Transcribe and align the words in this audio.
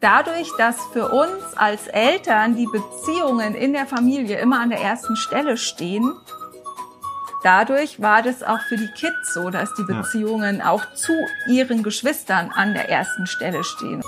dadurch, 0.00 0.50
dass 0.56 0.76
für 0.92 1.08
uns 1.08 1.42
als 1.56 1.86
Eltern 1.88 2.56
die 2.56 2.66
Beziehungen 2.66 3.54
in 3.54 3.72
der 3.72 3.86
Familie 3.86 4.38
immer 4.38 4.60
an 4.60 4.70
der 4.70 4.80
ersten 4.80 5.16
Stelle 5.16 5.56
stehen, 5.56 6.14
dadurch 7.42 8.00
war 8.00 8.22
das 8.22 8.42
auch 8.42 8.60
für 8.68 8.76
die 8.76 8.90
Kids 8.96 9.34
so, 9.34 9.50
dass 9.50 9.74
die 9.74 9.84
Beziehungen 9.84 10.62
auch 10.62 10.94
zu 10.94 11.12
ihren 11.48 11.82
Geschwistern 11.82 12.50
an 12.54 12.74
der 12.74 12.88
ersten 12.88 13.26
Stelle 13.26 13.64
stehen. 13.64 14.02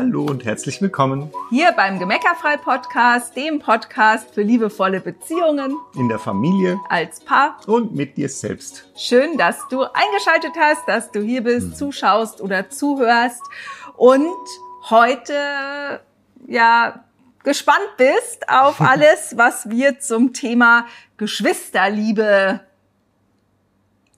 Hallo 0.00 0.24
und 0.24 0.46
herzlich 0.46 0.80
willkommen 0.80 1.30
hier 1.50 1.72
beim 1.72 1.98
Gemeckerfrei 1.98 2.56
Podcast, 2.56 3.36
dem 3.36 3.58
Podcast 3.58 4.32
für 4.34 4.40
liebevolle 4.40 4.98
Beziehungen 4.98 5.76
in 5.94 6.08
der 6.08 6.18
Familie, 6.18 6.80
als 6.88 7.20
Paar 7.20 7.60
und 7.66 7.94
mit 7.94 8.16
dir 8.16 8.30
selbst. 8.30 8.88
Schön, 8.96 9.36
dass 9.36 9.68
du 9.68 9.82
eingeschaltet 9.82 10.52
hast, 10.58 10.88
dass 10.88 11.10
du 11.10 11.20
hier 11.20 11.42
bist, 11.42 11.66
mhm. 11.66 11.74
zuschaust 11.74 12.40
oder 12.40 12.70
zuhörst 12.70 13.42
und 13.98 14.32
heute 14.88 16.00
ja 16.46 17.04
gespannt 17.44 17.90
bist 17.98 18.48
auf 18.48 18.80
alles, 18.80 19.34
was 19.36 19.68
wir 19.68 19.98
zum 19.98 20.32
Thema 20.32 20.86
Geschwisterliebe 21.18 22.60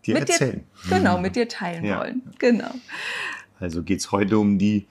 dir 0.06 0.14
mit 0.14 0.30
erzählen. 0.30 0.64
Dir, 0.84 0.96
genau, 0.96 1.18
mit 1.18 1.34
dir 1.34 1.48
teilen 1.48 1.84
ja. 1.84 1.98
wollen. 1.98 2.22
Genau. 2.38 2.70
Also 3.58 3.82
geht's 3.82 4.12
heute 4.12 4.38
um 4.38 4.60
die 4.60 4.86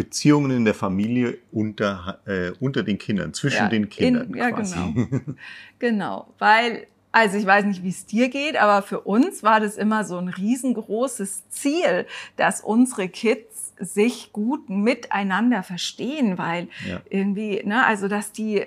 Beziehungen 0.00 0.50
in 0.50 0.64
der 0.64 0.72
Familie 0.72 1.36
unter, 1.52 2.20
äh, 2.24 2.52
unter 2.58 2.82
den 2.82 2.96
Kindern, 2.96 3.34
zwischen 3.34 3.64
ja, 3.64 3.68
den 3.68 3.90
Kindern. 3.90 4.28
In, 4.28 4.34
ja, 4.34 4.50
quasi. 4.50 4.74
genau. 4.94 5.20
genau, 5.78 6.34
weil, 6.38 6.86
also 7.12 7.36
ich 7.36 7.44
weiß 7.44 7.66
nicht, 7.66 7.82
wie 7.82 7.90
es 7.90 8.06
dir 8.06 8.30
geht, 8.30 8.56
aber 8.56 8.80
für 8.80 9.00
uns 9.00 9.42
war 9.42 9.60
das 9.60 9.76
immer 9.76 10.04
so 10.04 10.16
ein 10.16 10.28
riesengroßes 10.28 11.50
Ziel, 11.50 12.06
dass 12.38 12.62
unsere 12.62 13.10
Kids 13.10 13.74
sich 13.78 14.32
gut 14.32 14.70
miteinander 14.70 15.62
verstehen, 15.62 16.38
weil 16.38 16.68
ja. 16.88 17.02
irgendwie, 17.10 17.60
ne, 17.62 17.84
also 17.84 18.08
dass 18.08 18.32
die 18.32 18.66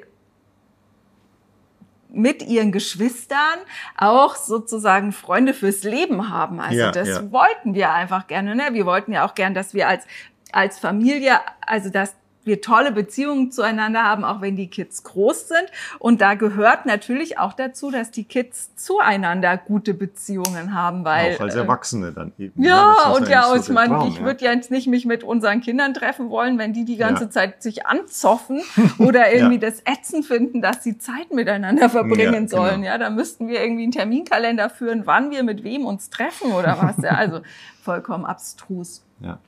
mit 2.13 2.43
ihren 2.43 2.71
Geschwistern 2.71 3.57
auch 3.97 4.35
sozusagen 4.35 5.11
Freunde 5.11 5.55
fürs 5.55 5.83
Leben 5.83 6.29
haben. 6.29 6.59
Also 6.59 6.79
ja, 6.79 6.91
das 6.91 7.09
ja. 7.09 7.31
wollten 7.31 7.73
wir 7.73 7.91
einfach 7.91 8.27
gerne. 8.27 8.55
Ne? 8.55 8.69
Wir 8.71 8.85
wollten 8.85 9.11
ja 9.11 9.25
auch 9.25 9.33
gern, 9.33 9.55
dass 9.55 9.73
wir 9.73 9.87
als 9.87 10.05
als 10.53 10.79
Familie, 10.79 11.39
also 11.65 11.89
dass 11.89 12.15
wir 12.45 12.61
tolle 12.61 12.91
Beziehungen 12.91 13.51
zueinander 13.51 14.03
haben, 14.03 14.23
auch 14.23 14.41
wenn 14.41 14.55
die 14.55 14.67
Kids 14.67 15.03
groß 15.03 15.47
sind. 15.47 15.65
Und 15.99 16.21
da 16.21 16.33
gehört 16.35 16.85
natürlich 16.85 17.39
auch 17.39 17.53
dazu, 17.53 17.91
dass 17.91 18.11
die 18.11 18.25
Kids 18.25 18.75
zueinander 18.75 19.57
gute 19.57 19.93
Beziehungen 19.93 20.73
haben, 20.73 21.05
weil 21.05 21.35
auch 21.35 21.41
als 21.41 21.55
äh, 21.55 21.59
Erwachsene 21.59 22.11
dann 22.11 22.33
eben. 22.37 22.61
Ja, 22.61 22.95
ja 23.03 23.11
und 23.11 23.27
ja, 23.29 23.43
so 23.47 23.55
ich 23.55 23.69
meine, 23.69 24.07
ich 24.07 24.17
ja. 24.17 24.25
würde 24.25 24.45
ja 24.45 24.51
jetzt 24.51 24.71
nicht 24.71 24.87
mich 24.87 25.05
mit 25.05 25.23
unseren 25.23 25.61
Kindern 25.61 25.93
treffen 25.93 26.29
wollen, 26.29 26.57
wenn 26.57 26.73
die 26.73 26.85
die 26.85 26.97
ganze 26.97 27.25
ja. 27.25 27.29
Zeit 27.29 27.63
sich 27.63 27.85
anzoffen 27.85 28.61
oder 28.97 29.33
irgendwie 29.33 29.59
das 29.59 29.79
Ätzen 29.81 30.23
finden, 30.23 30.61
dass 30.61 30.83
sie 30.83 30.97
Zeit 30.97 31.31
miteinander 31.31 31.89
verbringen 31.89 32.47
sollen. 32.47 32.81
Genau. 32.81 32.87
Ja, 32.87 32.97
da 32.97 33.09
müssten 33.09 33.47
wir 33.47 33.61
irgendwie 33.61 33.83
einen 33.83 33.91
Terminkalender 33.91 34.69
führen, 34.69 35.05
wann 35.05 35.31
wir 35.31 35.43
mit 35.43 35.63
wem 35.63 35.85
uns 35.85 36.09
treffen 36.09 36.51
oder 36.51 36.77
was. 36.81 37.03
Ja, 37.03 37.11
also 37.11 37.41
vollkommen 37.81 38.25
abstrus. 38.25 39.03
Ja 39.21 39.39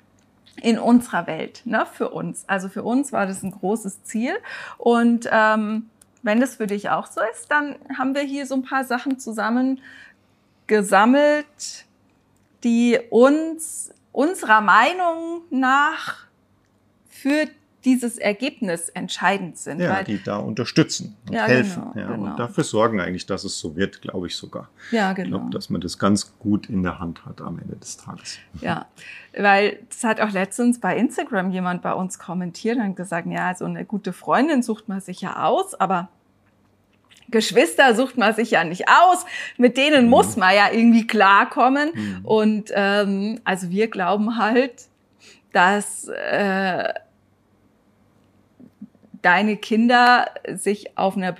in 0.61 0.79
unserer 0.79 1.27
Welt, 1.27 1.61
ne, 1.65 1.85
für 1.91 2.09
uns. 2.09 2.45
Also 2.47 2.69
für 2.69 2.83
uns 2.83 3.11
war 3.11 3.25
das 3.25 3.43
ein 3.43 3.51
großes 3.51 4.03
Ziel. 4.03 4.35
Und 4.77 5.27
ähm, 5.31 5.89
wenn 6.23 6.39
das 6.39 6.55
für 6.55 6.67
dich 6.67 6.89
auch 6.89 7.07
so 7.07 7.21
ist, 7.31 7.51
dann 7.51 7.75
haben 7.97 8.15
wir 8.15 8.21
hier 8.21 8.45
so 8.45 8.55
ein 8.55 8.63
paar 8.63 8.83
Sachen 8.83 9.19
zusammen 9.19 9.81
gesammelt, 10.67 11.85
die 12.63 12.99
uns 13.09 13.91
unserer 14.11 14.61
Meinung 14.61 15.41
nach 15.49 16.25
für 17.09 17.47
dieses 17.85 18.17
Ergebnis 18.17 18.89
entscheidend 18.89 19.57
sind. 19.57 19.79
Ja, 19.79 20.03
die 20.03 20.21
da 20.21 20.37
unterstützen 20.37 21.15
und 21.27 21.35
ja, 21.35 21.45
helfen. 21.45 21.83
Genau, 21.93 22.07
ja, 22.07 22.15
genau. 22.15 22.31
Und 22.31 22.39
dafür 22.39 22.63
sorgen 22.63 22.99
eigentlich, 22.99 23.25
dass 23.25 23.43
es 23.43 23.59
so 23.59 23.75
wird, 23.75 24.01
glaube 24.01 24.27
ich 24.27 24.35
sogar. 24.35 24.69
Ja, 24.91 25.13
genau. 25.13 25.25
Ich 25.25 25.31
glaube, 25.31 25.49
dass 25.51 25.69
man 25.69 25.81
das 25.81 25.99
ganz 25.99 26.37
gut 26.39 26.67
in 26.67 26.83
der 26.83 26.99
Hand 26.99 27.25
hat 27.25 27.41
am 27.41 27.59
Ende 27.59 27.75
des 27.75 27.97
Tages. 27.97 28.39
Ja, 28.61 28.87
weil 29.37 29.79
das 29.89 30.03
hat 30.03 30.19
auch 30.19 30.31
letztens 30.31 30.79
bei 30.79 30.97
Instagram 30.97 31.51
jemand 31.51 31.81
bei 31.81 31.93
uns 31.93 32.19
kommentiert 32.19 32.77
und 32.77 32.95
gesagt, 32.95 33.27
ja, 33.27 33.53
so 33.55 33.65
eine 33.65 33.85
gute 33.85 34.13
Freundin 34.13 34.63
sucht 34.63 34.87
man 34.87 34.99
sich 34.99 35.21
ja 35.21 35.43
aus, 35.43 35.75
aber 35.75 36.09
Geschwister 37.29 37.95
sucht 37.95 38.17
man 38.17 38.33
sich 38.33 38.51
ja 38.51 38.63
nicht 38.63 38.85
aus, 38.87 39.25
mit 39.57 39.77
denen 39.77 40.05
mhm. 40.05 40.09
muss 40.09 40.37
man 40.37 40.55
ja 40.55 40.71
irgendwie 40.71 41.07
klarkommen. 41.07 41.91
Mhm. 41.93 42.25
Und 42.25 42.71
ähm, 42.73 43.41
also 43.43 43.69
wir 43.69 43.89
glauben 43.89 44.37
halt, 44.37 44.85
dass 45.51 46.07
äh, 46.07 46.93
deine 49.25 49.57
Kinder 49.57 50.27
sich 50.53 50.97
auf 50.97 51.17
einer 51.17 51.35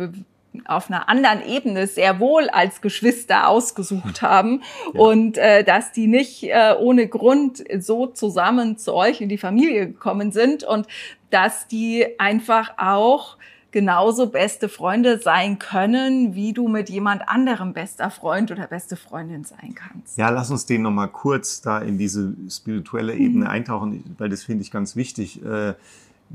auf 0.64 0.90
einer 0.90 1.10
anderen 1.10 1.46
Ebene 1.46 1.86
sehr 1.86 2.20
wohl 2.22 2.50
als 2.50 2.80
Geschwister 2.80 3.50
ausgesucht 3.50 4.22
haben 4.22 4.62
ja. 4.94 5.02
und 5.02 5.38
äh, 5.38 5.66
dass 5.66 5.92
die 5.92 6.08
nicht 6.08 6.44
äh, 6.44 6.74
ohne 6.80 7.10
Grund 7.10 7.64
so 7.80 8.08
zusammen 8.08 8.78
zu 8.78 8.94
euch 8.94 9.20
in 9.20 9.28
die 9.28 9.38
Familie 9.38 9.88
gekommen 9.88 10.32
sind 10.32 10.64
und 10.64 10.88
dass 11.30 11.68
die 11.68 12.06
einfach 12.20 12.78
auch 12.78 13.38
genauso 13.72 14.28
beste 14.28 14.70
Freunde 14.70 15.20
sein 15.20 15.60
können, 15.60 16.34
wie 16.34 16.54
du 16.54 16.70
mit 16.70 16.90
jemand 16.90 17.28
anderem 17.28 17.74
bester 17.74 18.10
Freund 18.10 18.50
oder 18.50 18.68
beste 18.68 18.96
Freundin 18.96 19.44
sein 19.44 19.76
kannst. 19.76 20.18
Ja, 20.18 20.30
lass 20.30 20.50
uns 20.50 20.66
den 20.66 20.84
nochmal 20.84 21.10
kurz 21.10 21.60
da 21.60 21.80
in 21.80 21.98
diese 21.98 22.34
spirituelle 22.50 23.14
Ebene 23.14 23.46
mhm. 23.46 23.52
eintauchen, 23.52 24.16
weil 24.18 24.30
das 24.30 24.44
finde 24.44 24.64
ich 24.64 24.72
ganz 24.72 24.96
wichtig. 24.96 25.44
Äh, 25.44 25.74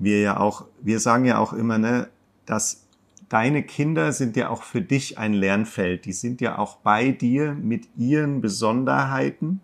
wir 0.01 0.21
ja 0.21 0.41
auch, 0.41 0.65
wir 0.81 0.99
sagen 0.99 1.27
ja 1.27 1.39
auch 1.39 1.53
immer, 1.53 1.79
ne, 1.79 2.09
dass 2.47 2.87
deine 3.29 3.63
Kinder 3.63 4.13
sind 4.13 4.37
ja 4.37 4.49
auch 4.49 4.63
für 4.63 4.81
dich 4.81 5.19
ein 5.19 5.35
Lernfeld. 5.35 6.07
Die 6.07 6.13
sind 6.13 6.41
ja 6.41 6.59
auch 6.59 6.77
bei 6.77 7.13
dir 7.13 7.53
mit 7.55 7.89
ihren 7.97 8.41
Besonderheiten, 8.41 9.61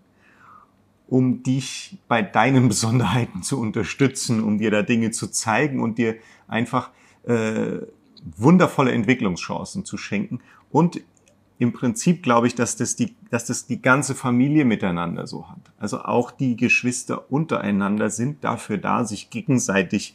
um 1.09 1.43
dich 1.43 1.99
bei 2.07 2.23
deinen 2.23 2.69
Besonderheiten 2.69 3.43
zu 3.43 3.59
unterstützen, 3.59 4.45
um 4.45 4.59
dir 4.59 4.71
da 4.71 4.83
Dinge 4.83 5.11
zu 5.11 5.29
zeigen 5.29 5.81
und 5.81 5.99
dir 5.99 6.17
einfach 6.49 6.91
äh, 7.25 7.79
wundervolle 8.37 8.93
Entwicklungschancen 8.93 9.85
zu 9.85 9.97
schenken. 9.97 10.41
Und 10.71 11.01
im 11.59 11.73
Prinzip 11.73 12.23
glaube 12.23 12.47
ich, 12.49 12.55
dass 12.55 12.77
das, 12.77 12.95
die, 12.97 13.17
dass 13.31 13.47
das 13.47 13.67
die 13.67 13.81
ganze 13.81 14.15
Familie 14.15 14.67
miteinander 14.67 15.27
so 15.27 15.49
hat. 15.49 15.73
Also 15.79 16.01
auch 16.01 16.31
die 16.31 16.57
Geschwister 16.57 17.33
untereinander 17.33 18.11
sind 18.11 18.45
dafür 18.45 18.77
da, 18.77 19.05
sich 19.05 19.31
gegenseitig 19.31 20.15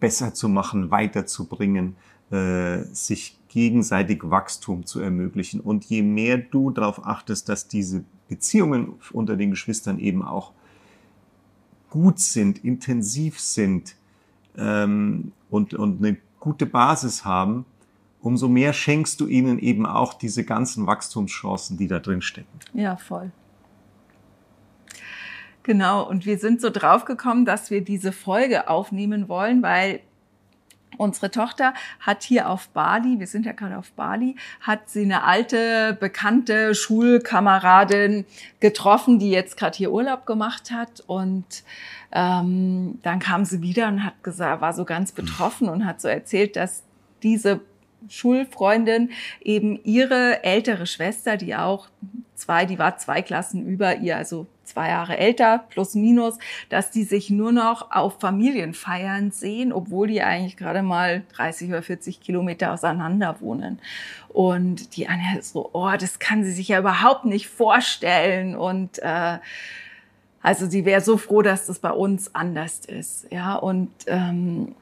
besser 0.00 0.34
zu 0.34 0.48
machen, 0.48 0.90
weiterzubringen, 0.90 1.96
äh, 2.30 2.82
sich 2.92 3.38
gegenseitig 3.48 4.20
Wachstum 4.24 4.84
zu 4.84 5.00
ermöglichen. 5.00 5.60
Und 5.60 5.84
je 5.86 6.02
mehr 6.02 6.38
du 6.38 6.70
darauf 6.70 7.06
achtest, 7.06 7.48
dass 7.48 7.68
diese 7.68 8.04
Beziehungen 8.28 8.94
unter 9.12 9.36
den 9.36 9.50
Geschwistern 9.50 9.98
eben 9.98 10.22
auch 10.22 10.52
gut 11.90 12.18
sind, 12.18 12.64
intensiv 12.64 13.40
sind 13.40 13.96
ähm, 14.56 15.32
und, 15.48 15.74
und 15.74 16.04
eine 16.04 16.16
gute 16.40 16.66
Basis 16.66 17.24
haben, 17.24 17.64
umso 18.20 18.48
mehr 18.48 18.72
schenkst 18.72 19.20
du 19.20 19.26
ihnen 19.26 19.58
eben 19.58 19.86
auch 19.86 20.14
diese 20.14 20.44
ganzen 20.44 20.86
Wachstumschancen, 20.86 21.78
die 21.78 21.86
da 21.86 22.00
drin 22.00 22.20
stecken. 22.20 22.58
Ja, 22.74 22.96
voll. 22.96 23.30
Genau, 25.66 26.08
und 26.08 26.26
wir 26.26 26.38
sind 26.38 26.60
so 26.60 26.70
drauf 26.70 27.06
gekommen, 27.06 27.44
dass 27.44 27.72
wir 27.72 27.80
diese 27.80 28.12
Folge 28.12 28.68
aufnehmen 28.68 29.28
wollen, 29.28 29.62
weil 29.62 29.98
unsere 30.96 31.32
Tochter 31.32 31.74
hat 31.98 32.22
hier 32.22 32.48
auf 32.48 32.68
Bali, 32.68 33.18
wir 33.18 33.26
sind 33.26 33.46
ja 33.46 33.50
gerade 33.50 33.76
auf 33.76 33.90
Bali, 33.90 34.36
hat 34.60 34.88
sie 34.88 35.02
eine 35.02 35.24
alte, 35.24 35.96
bekannte 35.98 36.76
Schulkameradin 36.76 38.26
getroffen, 38.60 39.18
die 39.18 39.30
jetzt 39.30 39.56
gerade 39.56 39.76
hier 39.76 39.90
Urlaub 39.90 40.24
gemacht 40.24 40.70
hat. 40.70 41.02
Und 41.08 41.64
ähm, 42.12 43.00
dann 43.02 43.18
kam 43.18 43.44
sie 43.44 43.60
wieder 43.60 43.88
und 43.88 44.04
hat 44.04 44.22
gesagt, 44.22 44.60
war 44.60 44.72
so 44.72 44.84
ganz 44.84 45.10
betroffen 45.10 45.68
und 45.68 45.84
hat 45.84 46.00
so 46.00 46.06
erzählt, 46.06 46.54
dass 46.54 46.84
diese 47.24 47.60
Schulfreundin 48.08 49.10
eben 49.42 49.78
ihre 49.84 50.44
ältere 50.44 50.86
Schwester, 50.86 51.36
die 51.36 51.54
auch 51.54 51.88
zwei, 52.34 52.66
die 52.66 52.78
war 52.78 52.98
zwei 52.98 53.22
Klassen 53.22 53.66
über 53.66 53.96
ihr, 53.96 54.16
also 54.16 54.46
zwei 54.64 54.88
Jahre 54.88 55.16
älter, 55.16 55.64
plus 55.70 55.94
minus, 55.94 56.38
dass 56.68 56.90
die 56.90 57.04
sich 57.04 57.30
nur 57.30 57.52
noch 57.52 57.90
auf 57.92 58.20
Familienfeiern 58.20 59.30
sehen, 59.30 59.72
obwohl 59.72 60.08
die 60.08 60.22
eigentlich 60.22 60.56
gerade 60.56 60.82
mal 60.82 61.22
30 61.34 61.70
oder 61.70 61.82
40 61.82 62.20
Kilometer 62.20 62.72
auseinander 62.72 63.36
wohnen. 63.40 63.78
Und 64.28 64.96
die 64.96 65.08
Anja 65.08 65.40
so, 65.40 65.70
oh, 65.72 65.92
das 65.98 66.18
kann 66.18 66.44
sie 66.44 66.52
sich 66.52 66.68
ja 66.68 66.80
überhaupt 66.80 67.24
nicht 67.24 67.48
vorstellen. 67.48 68.56
Und 68.56 68.98
äh, 68.98 69.38
also 70.42 70.66
sie 70.66 70.84
wäre 70.84 71.00
so 71.00 71.16
froh, 71.16 71.42
dass 71.42 71.66
das 71.66 71.78
bei 71.78 71.90
uns 71.90 72.34
anders 72.34 72.80
ist. 72.86 73.26
Ja, 73.30 73.54
und 73.54 73.90
ähm, 74.06 74.74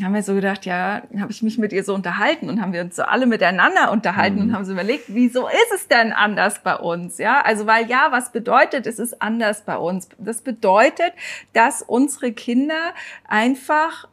haben 0.00 0.14
wir 0.14 0.22
so 0.22 0.34
gedacht, 0.34 0.64
ja, 0.64 1.02
habe 1.20 1.30
ich 1.30 1.42
mich 1.42 1.58
mit 1.58 1.72
ihr 1.72 1.84
so 1.84 1.94
unterhalten 1.94 2.48
und 2.48 2.62
haben 2.62 2.72
wir 2.72 2.80
uns 2.80 2.96
so 2.96 3.02
alle 3.02 3.26
miteinander 3.26 3.92
unterhalten 3.92 4.36
mhm. 4.36 4.42
und 4.42 4.54
haben 4.54 4.64
so 4.64 4.72
überlegt, 4.72 5.04
wieso 5.08 5.48
ist 5.48 5.72
es 5.74 5.88
denn 5.88 6.12
anders 6.12 6.62
bei 6.62 6.76
uns? 6.76 7.18
Ja, 7.18 7.42
also 7.42 7.66
weil 7.66 7.86
ja, 7.88 8.08
was 8.10 8.32
bedeutet, 8.32 8.86
es 8.86 8.98
ist 8.98 9.20
anders 9.20 9.62
bei 9.62 9.76
uns? 9.76 10.08
Das 10.18 10.40
bedeutet, 10.40 11.12
dass 11.52 11.82
unsere 11.82 12.32
Kinder 12.32 12.94
einfach 13.28 14.08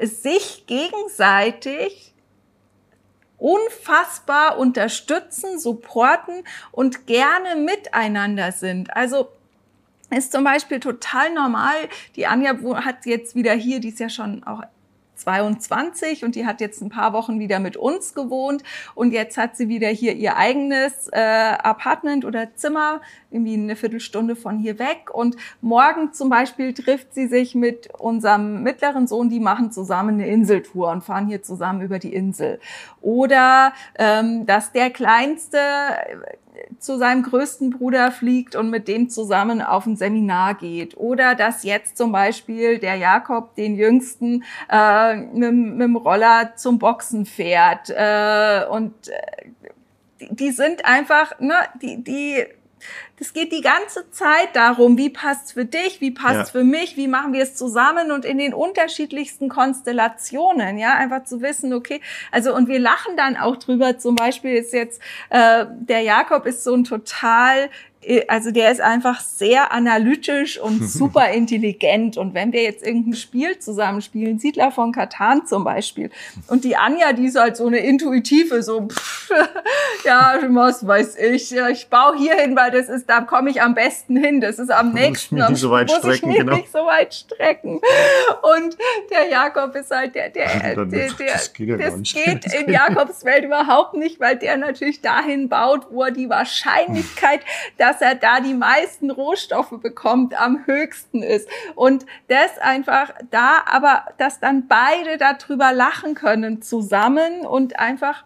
sich 0.00 0.64
gegenseitig 0.66 2.14
unfassbar 3.38 4.58
unterstützen, 4.58 5.58
supporten 5.58 6.42
und 6.72 7.06
gerne 7.06 7.56
miteinander 7.56 8.52
sind. 8.52 8.94
Also 8.96 9.28
ist 10.10 10.32
zum 10.32 10.42
Beispiel 10.42 10.80
total 10.80 11.32
normal. 11.32 11.76
Die 12.16 12.26
Anja 12.26 12.54
hat 12.84 13.06
jetzt 13.06 13.36
wieder 13.36 13.52
hier, 13.52 13.80
die 13.80 13.90
ist 13.90 14.00
ja 14.00 14.08
schon 14.08 14.42
auch 14.42 14.62
22 15.20 16.24
und 16.24 16.34
die 16.34 16.46
hat 16.46 16.60
jetzt 16.60 16.80
ein 16.82 16.88
paar 16.88 17.12
Wochen 17.12 17.38
wieder 17.38 17.60
mit 17.60 17.76
uns 17.76 18.14
gewohnt. 18.14 18.62
Und 18.94 19.12
jetzt 19.12 19.36
hat 19.36 19.56
sie 19.56 19.68
wieder 19.68 19.88
hier 19.88 20.14
ihr 20.14 20.36
eigenes 20.36 21.08
äh, 21.12 21.20
Apartment 21.20 22.24
oder 22.24 22.54
Zimmer, 22.54 23.00
irgendwie 23.30 23.54
eine 23.54 23.76
Viertelstunde 23.76 24.36
von 24.36 24.58
hier 24.58 24.78
weg. 24.78 25.10
Und 25.12 25.36
morgen 25.60 26.12
zum 26.12 26.28
Beispiel 26.28 26.74
trifft 26.74 27.14
sie 27.14 27.26
sich 27.26 27.54
mit 27.54 27.88
unserem 27.98 28.62
mittleren 28.62 29.06
Sohn, 29.06 29.28
die 29.28 29.40
machen 29.40 29.72
zusammen 29.72 30.14
eine 30.14 30.28
Inseltour 30.28 30.90
und 30.90 31.02
fahren 31.04 31.28
hier 31.28 31.42
zusammen 31.42 31.82
über 31.82 31.98
die 31.98 32.14
Insel. 32.14 32.60
Oder 33.00 33.72
ähm, 33.98 34.46
dass 34.46 34.72
der 34.72 34.90
Kleinste 34.90 35.58
zu 36.78 36.98
seinem 36.98 37.22
größten 37.22 37.70
Bruder 37.70 38.10
fliegt 38.12 38.56
und 38.56 38.70
mit 38.70 38.88
dem 38.88 39.08
zusammen 39.08 39.62
auf 39.62 39.86
ein 39.86 39.96
Seminar 39.96 40.54
geht. 40.54 40.96
Oder 40.96 41.34
dass 41.34 41.64
jetzt 41.64 41.96
zum 41.96 42.12
Beispiel 42.12 42.78
der 42.78 42.96
Jakob 42.96 43.54
den 43.54 43.76
Jüngsten 43.76 44.44
äh, 44.70 45.16
mit, 45.16 45.52
mit 45.52 45.82
dem 45.82 45.96
Roller 45.96 46.52
zum 46.56 46.78
Boxen 46.78 47.26
fährt. 47.26 47.90
Äh, 47.90 48.64
und 48.70 48.92
äh, 49.08 49.50
die, 50.20 50.34
die 50.34 50.50
sind 50.50 50.84
einfach, 50.84 51.38
ne, 51.40 51.54
die, 51.80 52.02
die 52.02 52.46
das 53.18 53.32
geht 53.32 53.52
die 53.52 53.60
ganze 53.60 54.10
Zeit 54.10 54.54
darum, 54.54 54.96
wie 54.96 55.10
passt's 55.10 55.52
für 55.52 55.64
dich, 55.64 56.00
wie 56.00 56.10
passt's 56.10 56.52
ja. 56.52 56.60
für 56.60 56.64
mich, 56.64 56.96
wie 56.96 57.08
machen 57.08 57.32
wir 57.32 57.42
es 57.42 57.54
zusammen 57.54 58.10
und 58.10 58.24
in 58.24 58.38
den 58.38 58.54
unterschiedlichsten 58.54 59.48
Konstellationen, 59.48 60.78
ja, 60.78 60.94
einfach 60.94 61.24
zu 61.24 61.42
wissen, 61.42 61.72
okay, 61.72 62.00
also 62.30 62.54
und 62.54 62.68
wir 62.68 62.78
lachen 62.78 63.16
dann 63.16 63.36
auch 63.36 63.56
drüber. 63.56 63.98
Zum 63.98 64.14
Beispiel 64.14 64.56
ist 64.56 64.72
jetzt 64.72 65.00
äh, 65.30 65.66
der 65.68 66.00
Jakob 66.00 66.46
ist 66.46 66.64
so 66.64 66.74
ein 66.74 66.84
total 66.84 67.70
also 68.28 68.50
der 68.50 68.72
ist 68.72 68.80
einfach 68.80 69.20
sehr 69.20 69.72
analytisch 69.72 70.58
und 70.58 70.82
super 70.88 71.30
intelligent. 71.30 72.16
Und 72.16 72.34
wenn 72.34 72.52
wir 72.52 72.62
jetzt 72.62 72.84
irgendein 72.84 73.14
Spiel 73.14 73.58
zusammenspielen, 73.58 74.38
Siedler 74.38 74.70
von 74.70 74.92
Katan 74.92 75.46
zum 75.46 75.64
Beispiel, 75.64 76.10
und 76.46 76.64
die 76.64 76.76
Anja, 76.76 77.12
die 77.12 77.26
ist 77.26 77.38
halt 77.38 77.56
so 77.56 77.66
eine 77.66 77.78
intuitive, 77.78 78.62
so, 78.62 78.88
pff, 78.88 79.30
ja, 80.04 80.38
was 80.48 80.86
weiß 80.86 81.16
ich, 81.16 81.54
ich 81.54 81.88
baue 81.88 82.16
hier 82.16 82.36
hin, 82.36 82.56
weil 82.56 82.70
das 82.70 82.88
ist, 82.88 83.08
da 83.08 83.20
komme 83.20 83.50
ich 83.50 83.60
am 83.60 83.74
besten 83.74 84.16
hin, 84.16 84.40
das 84.40 84.58
ist 84.58 84.70
am 84.70 84.92
nächsten, 84.92 85.36
muss, 85.36 85.60
so 85.60 85.70
weit 85.70 85.88
muss 85.88 85.98
strecken, 85.98 86.14
ich 86.14 86.22
mich 86.22 86.36
genau. 86.38 86.56
nicht 86.56 86.72
so 86.72 86.78
weit 86.78 87.14
strecken. 87.14 87.80
Und 88.56 88.76
der 89.10 89.28
Jakob 89.30 89.74
ist 89.74 89.90
halt 89.90 90.14
der, 90.14 90.30
der, 90.30 90.48
der, 90.74 90.86
der, 90.86 91.08
das 91.32 91.52
geht 91.52 91.68
ja 91.68 91.76
das 91.76 91.96
nicht. 91.96 92.14
geht 92.14 92.46
in 92.54 92.72
Jakobs 92.72 93.24
Welt 93.24 93.44
überhaupt 93.44 93.94
nicht, 93.94 94.20
weil 94.20 94.36
der 94.36 94.56
natürlich 94.56 95.02
dahin 95.02 95.48
baut, 95.48 95.86
wo 95.90 96.04
er 96.04 96.10
die 96.10 96.30
Wahrscheinlichkeit, 96.30 97.40
dass 97.76 97.89
er 98.00 98.14
da 98.14 98.40
die 98.40 98.54
meisten 98.54 99.10
Rohstoffe 99.10 99.80
bekommt, 99.80 100.40
am 100.40 100.66
höchsten 100.66 101.22
ist. 101.22 101.48
Und 101.74 102.06
das 102.28 102.58
einfach 102.58 103.12
da, 103.30 103.62
aber 103.66 104.04
dass 104.18 104.40
dann 104.40 104.68
beide 104.68 105.18
darüber 105.18 105.72
lachen 105.72 106.14
können 106.14 106.62
zusammen 106.62 107.46
und 107.46 107.78
einfach 107.78 108.24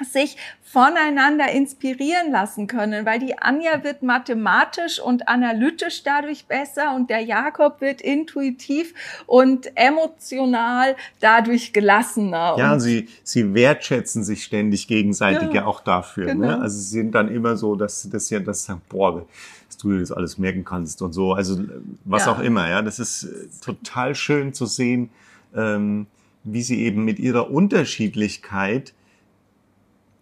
sich 0.00 0.36
voneinander 0.62 1.50
inspirieren 1.52 2.30
lassen 2.32 2.66
können, 2.66 3.04
weil 3.04 3.18
die 3.18 3.38
Anja 3.38 3.84
wird 3.84 4.02
mathematisch 4.02 4.98
und 5.00 5.28
analytisch 5.28 6.02
dadurch 6.02 6.46
besser 6.46 6.94
und 6.96 7.10
der 7.10 7.20
Jakob 7.20 7.80
wird 7.80 8.00
intuitiv 8.00 8.94
und 9.26 9.70
emotional 9.76 10.96
dadurch 11.20 11.72
gelassener. 11.72 12.56
Ja, 12.58 12.72
und 12.72 12.80
sie, 12.80 13.08
sie 13.22 13.52
wertschätzen 13.54 14.24
sich 14.24 14.44
ständig 14.44 14.88
gegenseitig 14.88 15.48
Ja, 15.48 15.60
ja, 15.62 15.66
auch 15.66 15.80
dafür. 15.80 16.26
genau. 16.26 16.46
Ne? 16.46 16.60
Also 16.60 16.78
sie 16.78 16.88
sind 16.88 17.12
dann 17.14 17.28
immer 17.28 17.56
so, 17.56 17.74
dass 17.76 18.08
das 18.10 18.30
ja, 18.30 18.40
das 18.40 18.64
sagen, 18.64 18.80
boah, 18.88 19.26
dass 19.68 19.76
du 19.76 19.92
dir 19.92 20.00
das 20.00 20.10
alles 20.12 20.38
merken 20.38 20.64
kannst 20.64 21.02
und 21.02 21.12
so. 21.12 21.34
Also 21.34 21.62
was 22.04 22.24
Ja. 22.26 22.32
auch 22.32 22.38
immer, 22.40 22.68
ja. 22.68 22.80
Das 22.82 22.98
ist 22.98 23.24
äh, 23.24 23.48
total 23.62 24.14
schön 24.14 24.54
zu 24.54 24.66
sehen, 24.66 25.10
ähm, 25.54 26.06
wie 26.44 26.62
sie 26.62 26.82
eben 26.82 27.04
mit 27.04 27.18
ihrer 27.18 27.50
Unterschiedlichkeit 27.50 28.94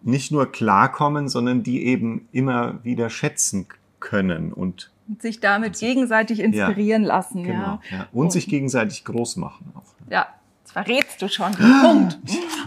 nicht 0.03 0.31
nur 0.31 0.51
klarkommen, 0.51 1.29
sondern 1.29 1.63
die 1.63 1.85
eben 1.85 2.27
immer 2.31 2.83
wieder 2.83 3.09
schätzen 3.09 3.67
können 3.99 4.51
und 4.53 4.91
sich 5.19 5.39
damit 5.39 5.77
gegenseitig 5.79 6.39
inspirieren 6.39 7.03
lassen. 7.03 7.43
genau, 7.43 7.79
Ja. 7.91 7.97
ja. 7.97 8.07
Und 8.11 8.31
sich 8.31 8.47
gegenseitig 8.47 9.03
groß 9.03 9.35
machen 9.37 9.71
auch. 9.75 9.93
ja, 10.09 10.27
das 10.63 10.71
verrätst 10.71 11.21
du 11.21 11.27
schon. 11.27 11.51
Punkt. 11.53 12.17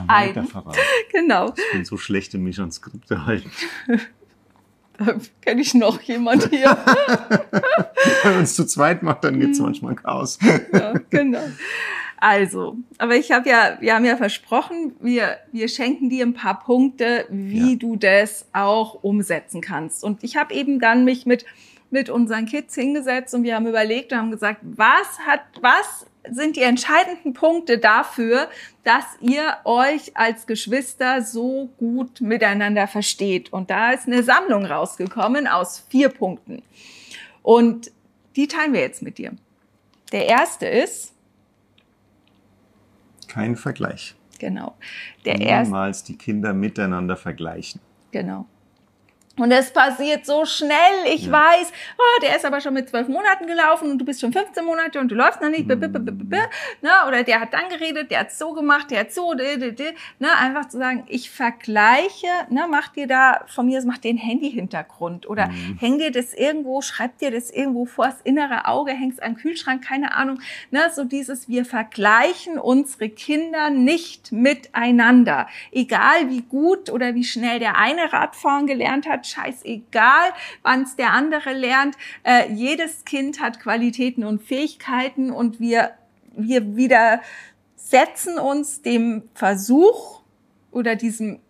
Ein. 0.09 0.47
Genau. 1.13 1.55
Ich 1.57 1.73
bin 1.73 1.85
so 1.85 1.97
schlecht 1.97 2.35
in 2.35 2.43
mich 2.43 2.61
an 2.61 2.71
Skripte 2.71 3.25
halten. 3.27 3.51
Da 4.97 5.13
kenne 5.41 5.61
ich 5.61 5.75
noch 5.75 6.01
jemand 6.03 6.49
hier. 6.51 6.77
Wenn 8.23 8.35
man 8.35 8.43
es 8.45 8.55
zu 8.55 8.65
zweit 8.65 9.03
macht, 9.03 9.25
dann 9.25 9.41
gibt's 9.41 9.59
manchmal 9.59 9.97
Chaos. 9.97 10.39
ja, 10.73 10.93
genau. 11.11 11.41
Also, 12.19 12.77
aber 12.99 13.17
ich 13.17 13.33
habe 13.33 13.49
ja, 13.49 13.77
wir 13.81 13.95
haben 13.95 14.05
ja 14.05 14.17
versprochen, 14.17 14.95
wir, 15.01 15.39
wir 15.53 15.69
schenken 15.69 16.09
dir 16.09 16.25
ein 16.25 16.35
paar 16.35 16.61
Punkte, 16.61 17.27
wie 17.31 17.73
Ja. 17.73 17.77
du 17.79 17.97
das 17.97 18.47
auch 18.53 19.03
umsetzen 19.03 19.61
kannst. 19.61 20.05
Und 20.05 20.25
ich 20.25 20.37
habe 20.37 20.55
eben 20.55 20.81
dann 20.81 21.05
mich 21.05 21.27
mit, 21.27 21.45
mit 21.91 22.11
unseren 22.11 22.47
Kids 22.47 22.75
hingesetzt 22.75 23.35
und 23.35 23.43
wir 23.43 23.55
haben 23.55 23.67
überlegt 23.67 24.13
und 24.13 24.19
haben 24.19 24.31
gesagt, 24.31 24.61
was 24.63 25.19
hat, 25.27 25.41
was 25.61 26.07
sind 26.31 26.57
die 26.57 26.63
entscheidenden 26.63 27.35
Punkte 27.35 27.77
dafür, 27.79 28.49
dass 28.83 29.05
ihr 29.21 29.57
euch 29.65 30.17
als 30.17 30.47
Geschwister 30.47 31.21
so 31.21 31.69
gut 31.79 32.23
miteinander 32.23 32.87
versteht. 32.87 33.53
Und 33.53 33.69
da 33.71 33.93
ist 33.93 34.07
eine 34.07 34.23
Sammlung 34.23 34.65
rausgekommen 34.65 35.47
aus 35.47 35.85
vier 35.91 36.09
Punkten. 36.09 36.63
Und 37.43 37.91
die 38.37 38.49
teilen 38.49 38.73
wir 38.73 38.81
jetzt 38.81 39.03
mit 39.03 39.19
dir. 39.19 39.33
Der 40.13 40.27
erste 40.27 40.67
ist, 40.67 41.13
Kein 43.35 43.57
Vergleich. 43.57 44.15
genau, 44.39 44.77
der 45.25 45.39
Niemals 45.39 46.05
die 46.05 46.17
Kinder 46.17 46.53
miteinander 46.55 47.17
vergleichen. 47.17 47.81
genau. 48.13 48.47
Und 49.37 49.51
es 49.51 49.73
passiert 49.73 50.25
so 50.27 50.45
schnell. 50.45 51.07
Ich 51.13 51.27
Ja. 51.27 51.33
weiß, 51.33 51.73
oh, 51.99 52.21
der 52.23 52.37
ist 52.37 52.45
aber 52.45 52.61
schon 52.61 52.73
mit 52.75 52.89
zwölf 52.89 53.09
Monaten 53.09 53.49
gelaufen 53.49 53.91
und 53.91 53.99
du 53.99 54.05
bist 54.05 54.21
schon 54.21 54.33
15 54.33 54.65
Monate 54.65 55.01
und 55.01 55.09
du 55.11 55.17
läufst 55.17 55.41
noch 55.41 55.49
nicht. 55.49 55.67
b- 55.67 55.75
b- 55.75 55.89
b- 55.89 56.37
Ne? 56.81 56.91
Oder 57.09 57.25
der 57.25 57.41
hat 57.41 57.53
dann 57.53 57.69
geredet, 57.69 58.13
der 58.13 58.21
hat 58.21 58.33
so 58.33 58.53
gemacht, 58.53 58.93
der 58.93 59.01
hat 59.01 59.13
so. 59.13 59.35
d- 59.35 59.57
d- 59.57 59.73
d- 59.73 59.95
Ne? 60.21 60.29
Einfach 60.39 60.69
zu 60.69 60.79
sagen, 60.79 61.05
ich 61.09 61.31
vergleiche, 61.31 62.29
ne? 62.51 62.67
mach 62.71 62.89
dir 62.89 63.09
da, 63.09 63.45
von 63.49 63.67
mir 63.67 63.79
aus, 63.79 63.85
mach 63.85 63.99
dir 63.99 64.11
einen 64.11 64.19
Handy-Hintergrund 64.19 65.29
oder 65.29 65.49
Mhm. 65.49 65.79
häng 65.81 65.99
dir 65.99 66.13
das 66.13 66.33
irgendwo, 66.35 66.81
schreib 66.83 67.19
dir 67.19 67.33
das 67.33 67.51
irgendwo 67.51 67.87
vors 67.87 68.21
innere 68.23 68.67
Auge, 68.69 68.93
hängst 68.93 69.21
am 69.23 69.35
Kühlschrank, 69.35 69.85
keine 69.85 70.15
Ahnung. 70.15 70.41
Ne? 70.71 70.91
So 70.95 71.03
dieses, 71.05 71.49
wir 71.49 71.65
vergleichen 71.65 72.59
unsere 72.59 73.09
Kinder 73.09 73.71
nicht 73.71 74.31
miteinander. 74.31 75.49
Egal 75.73 76.31
wie 76.31 76.43
gut 76.43 76.91
oder 76.91 77.15
wie 77.15 77.25
schnell 77.25 77.59
der 77.59 77.77
eine 77.77 78.13
Radfahren 78.13 78.67
gelernt 78.67 79.09
hat, 79.09 79.24
scheißegal, 79.25 80.33
wann 80.63 80.83
es 80.83 80.97
der 80.97 81.13
andere 81.13 81.53
lernt. 81.53 81.97
Äh, 82.23 82.53
jedes 82.53 83.05
Kind 83.05 83.41
hat 83.41 83.61
Qualitäten 83.61 84.25
und 84.25 84.43
Fähigkeiten 84.43 85.31
und 85.31 85.61
wir, 85.61 85.93
wir 86.37 86.77
widersetzen 86.77 88.39
uns 88.39 88.83
dem 88.83 89.23
Versuch 89.35 90.23
oder 90.71 90.97
diesem 90.97 91.41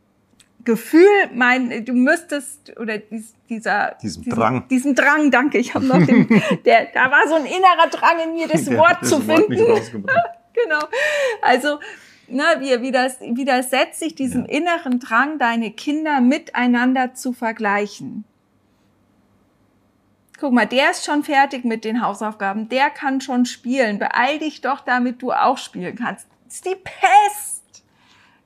Gefühl, 0.65 1.09
mein, 1.35 1.85
du 1.85 1.93
müsstest 1.93 2.79
oder 2.79 2.99
dies, 2.99 3.35
dieser 3.49 3.97
Diesem 4.03 4.23
diesen, 4.23 4.37
Drang. 4.37 4.69
diesem 4.69 4.95
Drang, 4.95 5.31
danke, 5.31 5.59
ich 5.59 5.75
habe 5.75 5.85
noch 5.85 6.05
den, 6.05 6.27
der, 6.65 6.87
da 6.87 7.11
war 7.11 7.29
so 7.29 7.35
ein 7.35 7.45
innerer 7.45 7.89
Drang 7.91 8.19
in 8.25 8.35
mir, 8.35 8.49
das 8.49 8.71
Wort 8.71 8.89
hat 8.89 9.03
das 9.03 9.11
zu 9.11 9.27
Wort 9.27 9.47
finden. 9.47 10.09
Genau. 10.55 10.79
Also, 11.43 11.81
na, 12.29 12.61
wir 12.61 12.83
widers, 12.83 13.21
widersetzt 13.21 14.01
sich 14.01 14.15
diesem 14.15 14.47
Ja. 14.47 14.53
inneren 14.53 15.01
Drang, 15.01 15.39
deine 15.39 15.71
Kinder 15.71 16.21
miteinander 16.21 17.15
zu 17.15 17.33
vergleichen. 17.33 18.25
Guck 20.39 20.53
mal, 20.53 20.67
der 20.67 20.91
ist 20.91 21.05
schon 21.05 21.23
fertig 21.23 21.65
mit 21.65 21.85
den 21.85 22.03
Hausaufgaben, 22.03 22.69
der 22.69 22.91
kann 22.91 23.21
schon 23.21 23.47
spielen. 23.47 23.99
Beeil 23.99 24.39
dich 24.39 24.61
doch, 24.61 24.81
damit 24.81 25.23
du 25.23 25.33
auch 25.33 25.59
spielen 25.59 25.97
kannst. 25.97 26.27
Das 26.45 26.57
ist 26.57 26.67
die 26.67 26.77
Pest. 26.77 27.85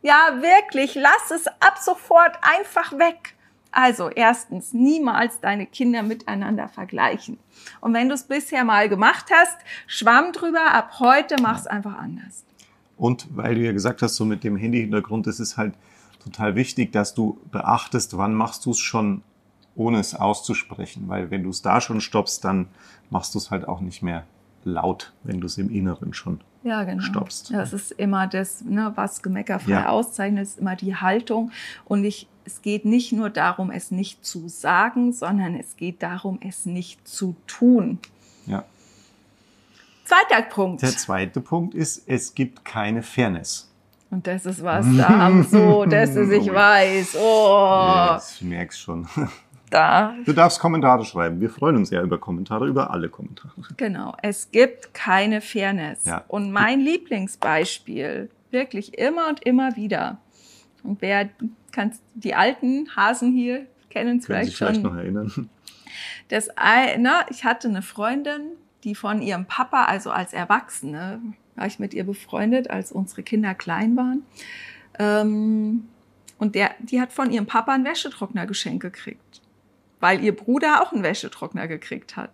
Ja, 0.02 0.40
wirklich, 0.40 0.94
lass 0.94 1.30
es 1.30 1.48
ab 1.48 1.78
sofort 1.80 2.38
einfach 2.42 2.92
weg. 2.98 3.34
Also, 3.70 4.10
erstens, 4.10 4.72
niemals 4.72 5.40
deine 5.40 5.66
Kinder 5.66 6.02
miteinander 6.02 6.68
vergleichen. 6.68 7.38
Und 7.80 7.94
wenn 7.94 8.08
du 8.08 8.14
es 8.14 8.24
bisher 8.24 8.64
mal 8.64 8.88
gemacht 8.88 9.26
hast, 9.32 9.56
schwamm 9.86 10.32
drüber, 10.32 10.72
ab 10.72 11.00
heute 11.00 11.36
mach's 11.40 11.66
einfach 11.66 11.98
anders. 11.98 12.44
Und 12.98 13.28
weil 13.34 13.54
du 13.54 13.62
ja 13.62 13.72
gesagt 13.72 14.02
hast, 14.02 14.16
so 14.16 14.24
mit 14.24 14.44
dem 14.44 14.56
Handy-Hintergrund, 14.56 15.26
das 15.26 15.40
ist 15.40 15.56
halt 15.56 15.74
total 16.22 16.56
wichtig, 16.56 16.92
dass 16.92 17.14
du 17.14 17.38
beachtest, 17.52 18.16
wann 18.18 18.34
machst 18.34 18.66
du 18.66 18.72
es 18.72 18.78
schon, 18.78 19.22
ohne 19.76 20.00
es 20.00 20.14
auszusprechen. 20.14 21.04
Weil 21.06 21.30
wenn 21.30 21.44
du 21.44 21.50
es 21.50 21.62
da 21.62 21.80
schon 21.80 22.00
stoppst, 22.00 22.44
dann 22.44 22.66
machst 23.10 23.34
du 23.34 23.38
es 23.38 23.50
halt 23.50 23.66
auch 23.66 23.80
nicht 23.80 24.02
mehr 24.02 24.24
laut, 24.64 25.12
wenn 25.22 25.40
du 25.40 25.46
es 25.46 25.56
im 25.58 25.70
Inneren 25.70 26.12
schon 26.12 26.40
ja, 26.64 26.82
genau. 26.84 27.02
stoppst. 27.02 27.50
Ja, 27.50 27.62
es 27.62 27.72
ist 27.72 27.92
immer 27.92 28.26
das, 28.26 28.64
ne, 28.64 28.92
was 28.96 29.22
gemeckerfrei 29.22 29.70
Ja. 29.70 29.88
auszeichnet, 29.88 30.42
ist 30.42 30.58
immer 30.58 30.76
die 30.76 30.96
Haltung. 30.96 31.52
Und 31.84 32.04
ich, 32.04 32.26
es 32.44 32.62
geht 32.62 32.84
nicht 32.84 33.12
nur 33.12 33.30
darum, 33.30 33.70
es 33.70 33.90
nicht 33.90 34.26
zu 34.26 34.48
sagen, 34.48 35.12
sondern 35.12 35.54
es 35.54 35.76
geht 35.76 36.02
darum, 36.02 36.40
es 36.42 36.66
nicht 36.66 37.06
zu 37.06 37.36
tun. 37.46 37.98
Ja. 38.46 38.64
Zweiter 40.08 40.42
Punkt. 40.42 40.82
Der 40.82 40.90
zweite 40.90 41.40
Punkt 41.42 41.74
ist, 41.74 42.02
es 42.06 42.34
gibt 42.34 42.64
keine 42.64 43.02
Fairness. 43.02 43.70
Und 44.10 44.26
das 44.26 44.46
ist 44.46 44.62
was, 44.62 44.86
da 44.96 45.42
so, 45.42 45.84
dass 45.84 46.16
es 46.16 46.30
ich 46.30 46.50
Oh. 46.50 46.54
weiß. 46.54 47.16
Oh, 47.16 47.20
Ja, 47.20 48.22
ich 48.36 48.42
merk's 48.42 48.78
schon. 48.78 49.06
da. 49.70 50.14
Du 50.24 50.32
darfst 50.32 50.60
Kommentare 50.60 51.04
schreiben. 51.04 51.40
Wir 51.42 51.50
freuen 51.50 51.76
uns 51.76 51.90
ja 51.90 52.02
über 52.02 52.16
Kommentare, 52.16 52.66
über 52.66 52.90
alle 52.90 53.10
Kommentare. 53.10 53.52
Genau. 53.76 54.14
Es 54.22 54.50
gibt 54.50 54.94
keine 54.94 55.42
Fairness. 55.42 56.06
Ja. 56.06 56.24
Und 56.28 56.52
mein 56.52 56.80
Lieblingsbeispiel, 56.80 58.30
wirklich 58.50 58.96
immer 58.98 59.28
und 59.28 59.44
immer 59.44 59.76
wieder. 59.76 60.16
Und 60.82 61.02
wer 61.02 61.28
kannst, 61.70 62.02
die 62.14 62.34
alten 62.34 62.88
Hasen 62.96 63.32
hier 63.32 63.66
kennen 63.90 64.20
es 64.20 64.26
vielleicht 64.26 64.54
vielleicht 64.54 64.76
schon. 64.80 64.84
noch 64.84 64.94
erinnern. 64.96 65.50
Das, 66.28 66.48
na, 66.98 67.26
ich 67.30 67.44
hatte 67.44 67.68
eine 67.68 67.82
Freundin, 67.82 68.52
die 68.84 68.94
von 68.94 69.20
ihrem 69.22 69.46
Papa, 69.46 69.84
also 69.84 70.10
als 70.10 70.32
Erwachsene, 70.32 71.20
war 71.56 71.66
ich 71.66 71.78
mit 71.78 71.94
ihr 71.94 72.04
befreundet, 72.04 72.70
als 72.70 72.92
unsere 72.92 73.22
Kinder 73.22 73.54
klein 73.54 73.96
waren. 73.96 74.22
Ähm, 74.98 75.88
und 76.38 76.54
der, 76.54 76.70
die 76.78 77.00
hat 77.00 77.12
von 77.12 77.30
ihrem 77.30 77.46
Papa 77.46 77.72
einen 77.74 77.84
Wäschetrockner 77.84 78.46
geschenkt 78.46 78.80
gekriegt. 78.80 79.42
Weil 80.00 80.22
ihr 80.22 80.34
Bruder 80.36 80.82
auch 80.82 80.92
einen 80.92 81.02
Wäschetrockner 81.02 81.66
gekriegt 81.66 82.16
hat. 82.16 82.30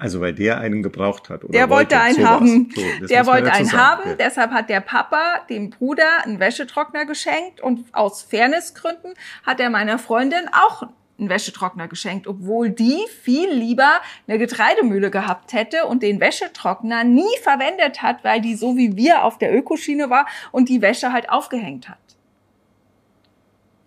Also 0.00 0.20
weil 0.20 0.32
der 0.32 0.58
einen 0.58 0.84
gebraucht 0.84 1.28
hat. 1.28 1.42
Oder 1.42 1.52
Der 1.52 1.70
wollte 1.70 1.98
einen 1.98 2.14
so 2.14 2.22
war's. 2.22 2.30
haben. 2.40 2.70
So, 2.72 3.06
Der 3.08 3.26
wollte 3.26 3.52
einen 3.52 3.66
sagen. 3.66 3.78
haben, 3.82 4.10
Ja. 4.10 4.14
deshalb 4.14 4.52
hat 4.52 4.70
der 4.70 4.80
Papa 4.80 5.40
dem 5.50 5.70
Bruder 5.70 6.22
einen 6.22 6.38
Wäschetrockner 6.38 7.04
geschenkt 7.04 7.60
und 7.60 7.92
aus 7.92 8.22
Fairnessgründen 8.22 9.14
hat 9.44 9.58
er 9.58 9.70
meiner 9.70 9.98
Freundin 9.98 10.48
auch 10.52 10.84
einen 11.18 11.28
Wäschetrockner 11.28 11.88
geschenkt, 11.88 12.26
obwohl 12.26 12.70
die 12.70 13.04
viel 13.22 13.50
lieber 13.50 14.00
eine 14.26 14.38
Getreidemühle 14.38 15.10
gehabt 15.10 15.52
hätte 15.52 15.86
und 15.86 16.02
den 16.02 16.20
Wäschetrockner 16.20 17.04
nie 17.04 17.36
verwendet 17.42 18.02
hat, 18.02 18.22
weil 18.24 18.40
die 18.40 18.54
so 18.54 18.76
wie 18.76 18.96
wir 18.96 19.24
auf 19.24 19.38
der 19.38 19.54
Ökoschiene 19.54 20.10
war 20.10 20.26
und 20.52 20.68
die 20.68 20.80
Wäsche 20.80 21.12
halt 21.12 21.28
aufgehängt 21.30 21.88
hat. 21.88 21.98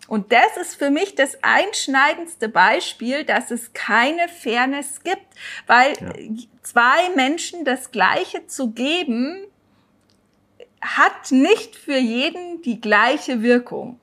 Und 0.08 0.30
das 0.30 0.58
ist 0.60 0.74
für 0.74 0.90
mich 0.90 1.14
das 1.14 1.38
einschneidendste 1.42 2.50
Beispiel, 2.50 3.24
dass 3.24 3.50
es 3.50 3.72
keine 3.72 4.28
Fairness 4.28 5.02
gibt, 5.02 5.26
weil 5.66 5.92
Ja. 5.92 6.12
zwei 6.62 7.08
Menschen 7.16 7.64
das 7.64 7.92
Gleiche 7.92 8.46
zu 8.46 8.72
geben, 8.72 9.46
hat 10.82 11.30
nicht 11.30 11.76
für 11.76 11.96
jeden 11.96 12.60
die 12.60 12.80
gleiche 12.80 13.42
Wirkung. 13.42 14.00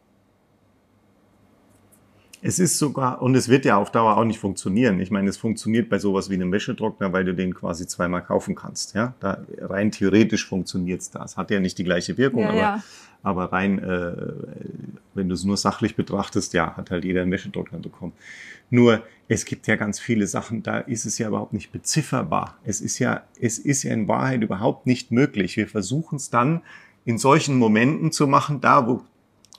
Es 2.41 2.57
ist 2.59 2.77
sogar, 2.77 3.21
und 3.21 3.35
es 3.35 3.49
wird 3.49 3.65
ja 3.65 3.77
auf 3.77 3.91
Dauer 3.91 4.17
auch 4.17 4.23
nicht 4.23 4.39
funktionieren. 4.39 4.99
Ich 4.99 5.11
meine, 5.11 5.29
es 5.29 5.37
funktioniert 5.37 5.89
bei 5.89 5.99
sowas 5.99 6.29
wie 6.29 6.35
einem 6.35 6.51
Wäschetrockner, 6.51 7.11
weil 7.11 7.25
du 7.25 7.33
den 7.33 7.53
quasi 7.53 7.85
zweimal 7.85 8.23
kaufen 8.23 8.55
kannst. 8.55 8.95
Ja, 8.95 9.13
da, 9.19 9.43
rein 9.59 9.91
theoretisch 9.91 10.47
funktioniert's 10.47 11.11
da. 11.11 11.23
Es 11.23 11.35
hat 11.35 11.51
ja 11.51 11.59
nicht 11.59 11.77
die 11.77 11.83
gleiche 11.83 12.17
Wirkung, 12.17 12.43
Ja, 12.43 12.49
aber, 12.49 12.57
ja. 12.57 12.83
aber 13.23 13.51
rein, 13.51 13.79
äh, 13.79 14.13
wenn 15.13 15.27
du 15.27 15.35
es 15.35 15.43
nur 15.43 15.57
sachlich 15.57 15.95
betrachtest, 15.95 16.53
ja, 16.53 16.77
hat 16.77 16.91
halt 16.91 17.03
jeder 17.03 17.21
einen 17.23 17.31
Wäschetrockner 17.31 17.79
bekommen. 17.79 18.13
Nur, 18.69 19.03
es 19.27 19.45
gibt 19.45 19.67
ja 19.67 19.75
ganz 19.75 19.99
viele 19.99 20.27
Sachen, 20.27 20.63
da 20.63 20.79
ist 20.79 21.05
es 21.05 21.17
ja 21.17 21.27
überhaupt 21.27 21.53
nicht 21.53 21.71
bezifferbar. 21.71 22.57
Es 22.63 22.79
ist 22.81 22.99
ja, 22.99 23.23
es 23.39 23.59
ist 23.59 23.83
ja 23.83 23.93
in 23.93 24.07
Wahrheit 24.07 24.43
überhaupt 24.43 24.85
nicht 24.85 25.11
möglich. 25.11 25.57
Wir 25.57 25.67
versuchen 25.67 26.15
es 26.15 26.29
dann 26.29 26.61
in 27.05 27.17
solchen 27.17 27.57
Momenten 27.57 28.11
zu 28.11 28.27
machen, 28.27 28.61
da 28.61 28.87
wo 28.87 29.01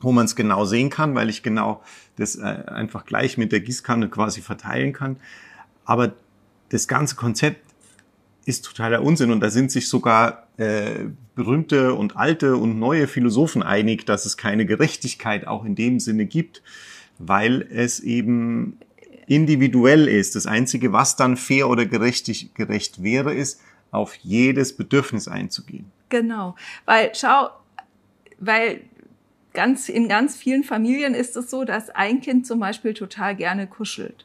wo 0.00 0.12
man 0.12 0.24
es 0.24 0.34
genau 0.34 0.64
sehen 0.64 0.90
kann, 0.90 1.14
weil 1.14 1.28
ich 1.28 1.42
genau 1.42 1.82
das 2.16 2.36
äh, 2.36 2.42
einfach 2.42 3.04
gleich 3.04 3.38
mit 3.38 3.52
der 3.52 3.60
Gießkanne 3.60 4.08
quasi 4.08 4.40
verteilen 4.40 4.92
kann. 4.92 5.16
Aber 5.84 6.12
das 6.70 6.88
ganze 6.88 7.16
Konzept 7.16 7.62
ist 8.46 8.64
totaler 8.64 9.02
Unsinn 9.02 9.30
und 9.30 9.40
da 9.40 9.50
sind 9.50 9.70
sich 9.70 9.88
sogar 9.88 10.46
äh, 10.56 11.06
berühmte 11.34 11.94
und 11.94 12.16
alte 12.16 12.56
und 12.56 12.78
neue 12.78 13.06
Philosophen 13.06 13.62
einig, 13.62 14.06
dass 14.06 14.24
es 14.24 14.36
keine 14.36 14.66
Gerechtigkeit 14.66 15.46
auch 15.46 15.64
in 15.64 15.74
dem 15.74 16.00
Sinne 16.00 16.26
gibt, 16.26 16.62
weil 17.18 17.66
es 17.70 18.00
eben 18.00 18.78
individuell 19.26 20.08
ist. 20.08 20.34
Das 20.34 20.46
Einzige, 20.46 20.92
was 20.92 21.16
dann 21.16 21.36
fair 21.36 21.68
oder 21.68 21.86
gerechtig, 21.86 22.54
gerecht 22.54 23.02
wäre, 23.02 23.34
ist, 23.34 23.60
auf 23.90 24.14
jedes 24.16 24.76
Bedürfnis 24.76 25.28
einzugehen. 25.28 25.90
Genau, 26.08 26.56
weil 26.86 27.12
schau, 27.14 27.50
weil 28.38 28.80
ganz 29.52 29.88
in 29.88 30.08
ganz 30.08 30.36
vielen 30.36 30.64
Familien 30.64 31.14
ist 31.14 31.36
es 31.36 31.50
so, 31.50 31.64
dass 31.64 31.90
ein 31.90 32.20
Kind 32.20 32.46
zum 32.46 32.60
Beispiel 32.60 32.94
total 32.94 33.34
gerne 33.36 33.66
kuschelt. 33.66 34.24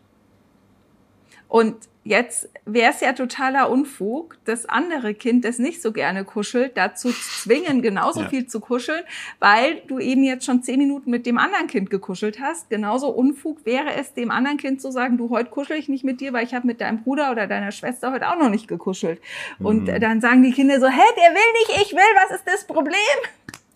Und 1.48 1.76
jetzt 2.04 2.50
wäre 2.66 2.92
es 2.92 3.00
ja 3.02 3.14
totaler 3.14 3.70
Unfug, 3.70 4.38
das 4.46 4.66
andere 4.68 5.14
Kind, 5.14 5.46
das 5.46 5.58
nicht 5.60 5.82
so 5.82 5.92
gerne 5.92 6.26
kuschelt, 6.26 6.76
dazu 6.76 7.10
zu 7.10 7.14
zwingen, 7.44 7.82
genauso 7.82 8.22
Ja. 8.24 8.28
viel 8.28 8.48
zu 8.48 8.60
kuscheln, 8.60 9.04
weil 9.40 9.82
du 9.88 10.00
eben 10.00 10.24
jetzt 10.24 10.46
schon 10.46 10.64
zehn 10.64 10.80
Minuten 10.80 11.12
mit 11.12 11.26
dem 11.26 11.38
anderen 11.38 11.68
Kind 11.68 11.90
gekuschelt 11.92 12.40
hast. 12.42 12.70
Genauso 12.70 13.10
Unfug 13.10 13.64
wäre 13.66 13.94
es, 13.94 14.14
dem 14.14 14.32
anderen 14.32 14.58
Kind 14.58 14.82
zu 14.82 14.92
sagen, 14.92 15.18
du, 15.18 15.30
heute 15.30 15.50
kuschel 15.52 15.78
ich 15.78 15.88
nicht 15.88 16.04
mit 16.04 16.20
dir, 16.20 16.34
weil 16.34 16.44
ich 16.46 16.54
habe 16.54 16.68
mit 16.68 16.82
deinem 16.82 17.04
Bruder 17.04 17.32
oder 17.32 17.48
deiner 17.48 17.72
Schwester 17.72 18.12
heute 18.12 18.30
auch 18.30 18.38
noch 18.38 18.50
nicht 18.50 18.68
gekuschelt. 18.68 19.22
Und 19.60 19.84
Mhm. 19.88 20.00
dann 20.02 20.22
sagen 20.22 20.42
die 20.44 20.52
Kinder 20.52 20.80
so, 20.80 20.88
hä, 20.88 21.02
der 21.16 21.32
will 21.34 21.54
nicht, 21.76 21.86
ich 21.88 21.94
will, 21.94 22.02
was 22.28 22.36
ist 22.38 22.48
das 22.48 22.66
Problem? 22.66 22.96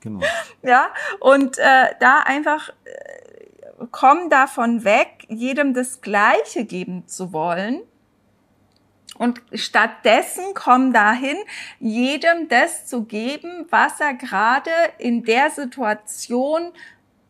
Genau. 0.01 0.21
Ja, 0.61 0.89
und 1.19 1.57
äh, 1.57 1.95
da 1.99 2.19
einfach 2.19 2.69
äh, 2.85 3.85
komm 3.91 4.29
davon 4.29 4.83
weg, 4.83 5.25
jedem 5.27 5.73
das 5.73 6.01
Gleiche 6.01 6.65
geben 6.65 7.07
zu 7.07 7.33
wollen. 7.33 7.81
Und 9.17 9.41
stattdessen 9.53 10.53
komm 10.53 10.93
dahin, 10.93 11.35
jedem 11.79 12.47
das 12.47 12.85
zu 12.85 13.03
geben, 13.03 13.67
was 13.69 13.99
er 13.99 14.13
gerade 14.13 14.71
in 14.97 15.23
der 15.23 15.49
Situation 15.49 16.71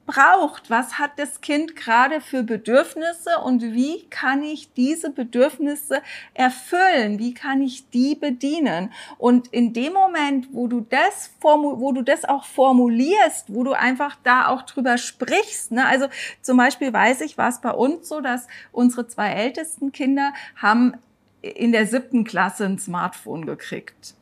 braucht. 0.10 0.72
Was 0.72 0.98
hat 0.98 1.12
das 1.18 1.42
Kind 1.42 1.76
gerade 1.76 2.20
für 2.20 2.42
Bedürfnisse 2.42 3.38
und 3.44 3.62
wie 3.62 4.08
kann 4.10 4.42
ich 4.42 4.74
diese 4.74 5.12
Bedürfnisse 5.12 6.02
erfüllen? 6.34 7.20
Wie 7.20 7.36
kann 7.36 7.62
ich 7.62 7.90
die 7.92 8.16
bedienen? 8.16 8.92
Und 9.20 9.50
in 9.50 9.72
dem 9.72 9.94
Moment, 9.94 10.48
wo 10.52 10.68
du 10.68 10.82
das 10.82 11.32
wo 11.42 11.92
du 11.92 12.02
das 12.02 12.26
auch 12.26 12.46
formulierst, 12.46 13.54
wo 13.54 13.64
du 13.64 13.74
einfach 13.74 14.18
da 14.24 14.48
auch 14.48 14.64
drüber 14.64 14.98
sprichst, 14.98 15.72
ne? 15.72 15.86
also 15.86 16.08
zum 16.42 16.58
Beispiel 16.58 16.92
weiß 16.92 17.22
ich, 17.22 17.38
war 17.38 17.50
es 17.50 17.62
bei 17.62 17.72
uns 17.72 18.10
so, 18.10 18.20
dass 18.20 18.48
unsere 18.72 19.08
zwei 19.08 19.30
ältesten 19.30 19.92
Kinder 19.92 20.34
haben 20.56 20.94
in 21.42 21.72
der 21.72 21.86
siebten 21.86 22.24
Klasse 22.24 22.66
ein 22.66 22.80
Smartphone 22.80 23.46
gekriegt. 23.46 24.16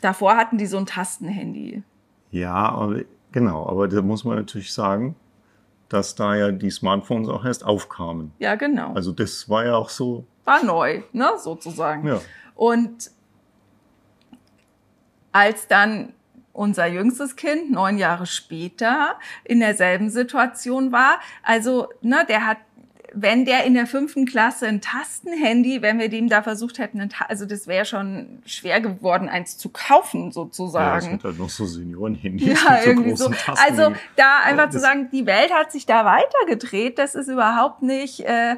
Davor 0.00 0.36
hatten 0.36 0.56
die 0.56 0.66
so 0.66 0.78
ein 0.78 0.86
Tastenhandy. 0.86 1.82
Ja, 2.30 2.54
aber, 2.54 3.02
genau, 3.36 3.68
aber 3.68 3.86
da 3.86 4.00
muss 4.00 4.24
man 4.24 4.36
natürlich 4.36 4.72
sagen, 4.72 5.14
dass 5.90 6.14
da 6.14 6.34
ja 6.34 6.50
die 6.50 6.70
Smartphones 6.70 7.28
auch 7.28 7.44
erst 7.44 7.64
aufkamen. 7.64 8.32
Ja, 8.38 8.54
genau. 8.54 8.94
Also 8.94 9.12
das 9.12 9.48
war 9.50 9.66
ja 9.66 9.76
auch 9.76 9.90
so, 9.90 10.24
War 10.44 10.64
neu, 10.64 11.02
ne, 11.12 11.32
sozusagen. 11.38 12.08
ja. 12.08 12.20
Und 12.54 13.10
als 15.32 15.68
dann 15.68 16.14
unser 16.54 16.86
jüngstes 16.86 17.36
Kind 17.36 17.70
neun 17.70 17.98
Jahre 17.98 18.24
später 18.24 19.16
in 19.44 19.60
derselben 19.60 20.08
Situation 20.08 20.90
war, 20.92 21.20
also 21.42 21.88
ne, 22.00 22.24
der 22.26 22.46
hat 22.46 22.56
wenn 23.18 23.44
der 23.46 23.64
in 23.64 23.72
der 23.74 23.86
fünften 23.86 24.26
Klasse 24.26 24.66
ein 24.66 24.80
Tastenhandy, 24.82 25.80
wenn 25.80 25.98
wir 25.98 26.08
dem 26.10 26.28
da 26.28 26.42
versucht 26.42 26.78
hätten, 26.78 27.08
also 27.28 27.46
das 27.46 27.66
wäre 27.66 27.84
schon 27.86 28.40
schwer 28.44 28.80
geworden, 28.80 29.28
eins 29.28 29.56
zu 29.56 29.70
kaufen 29.70 30.24
Ja, 30.24 30.28
es 30.28 30.34
sozusagen. 30.34 31.10
gibt 31.12 31.24
halt 31.24 31.38
noch 31.38 31.48
so 31.48 31.64
Seniorenhandys 31.64 32.46
Ja, 32.46 32.70
mit 32.72 32.82
so 32.82 32.88
irgendwie 32.90 33.16
so. 33.16 33.24
großen 33.28 33.44
Tasten. 33.46 33.64
Also 33.72 33.96
da 34.16 34.40
einfach 34.44 34.64
Ja, 34.64 34.70
zu 34.70 34.76
das- 34.76 34.82
sagen, 34.82 35.08
die 35.12 35.24
Welt 35.26 35.50
hat 35.52 35.72
sich 35.72 35.86
da 35.86 36.04
weitergedreht, 36.04 36.98
das 36.98 37.14
ist 37.14 37.28
überhaupt 37.28 37.82
nicht, 37.82 38.20
äh, 38.20 38.56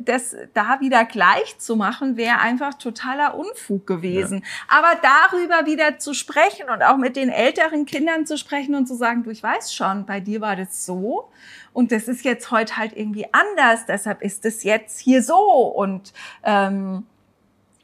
das 0.00 0.36
da 0.54 0.80
wieder 0.80 1.04
gleich 1.04 1.58
zu 1.58 1.76
machen, 1.76 2.16
wäre 2.16 2.38
einfach 2.38 2.74
totaler 2.74 3.34
Unfug 3.34 3.86
gewesen. 3.86 4.44
Aber 4.68 4.92
darüber 5.02 5.66
wieder 5.66 5.98
zu 5.98 6.14
sprechen 6.14 6.68
und 6.72 6.82
auch 6.82 6.96
mit 6.96 7.16
den 7.16 7.28
älteren 7.28 7.86
Kindern 7.86 8.26
zu 8.26 8.38
sprechen 8.38 8.74
und 8.74 8.86
zu 8.86 8.94
sagen, 8.94 9.22
du, 9.22 9.30
ich 9.30 9.42
weiß 9.42 9.74
schon, 9.74 10.06
bei 10.06 10.20
dir 10.20 10.40
war 10.40 10.56
das 10.56 10.86
so 10.86 11.30
und 11.72 11.92
das 11.92 12.08
ist 12.08 12.24
jetzt 12.24 12.50
heute 12.50 12.76
halt 12.76 12.96
irgendwie 12.96 13.26
anders, 13.32 13.86
deshalb 13.86 14.22
ist 14.22 14.44
es 14.46 14.62
jetzt 14.62 14.98
hier 14.98 15.22
so 15.22 15.36
und 15.36 16.12
ähm, 16.42 17.04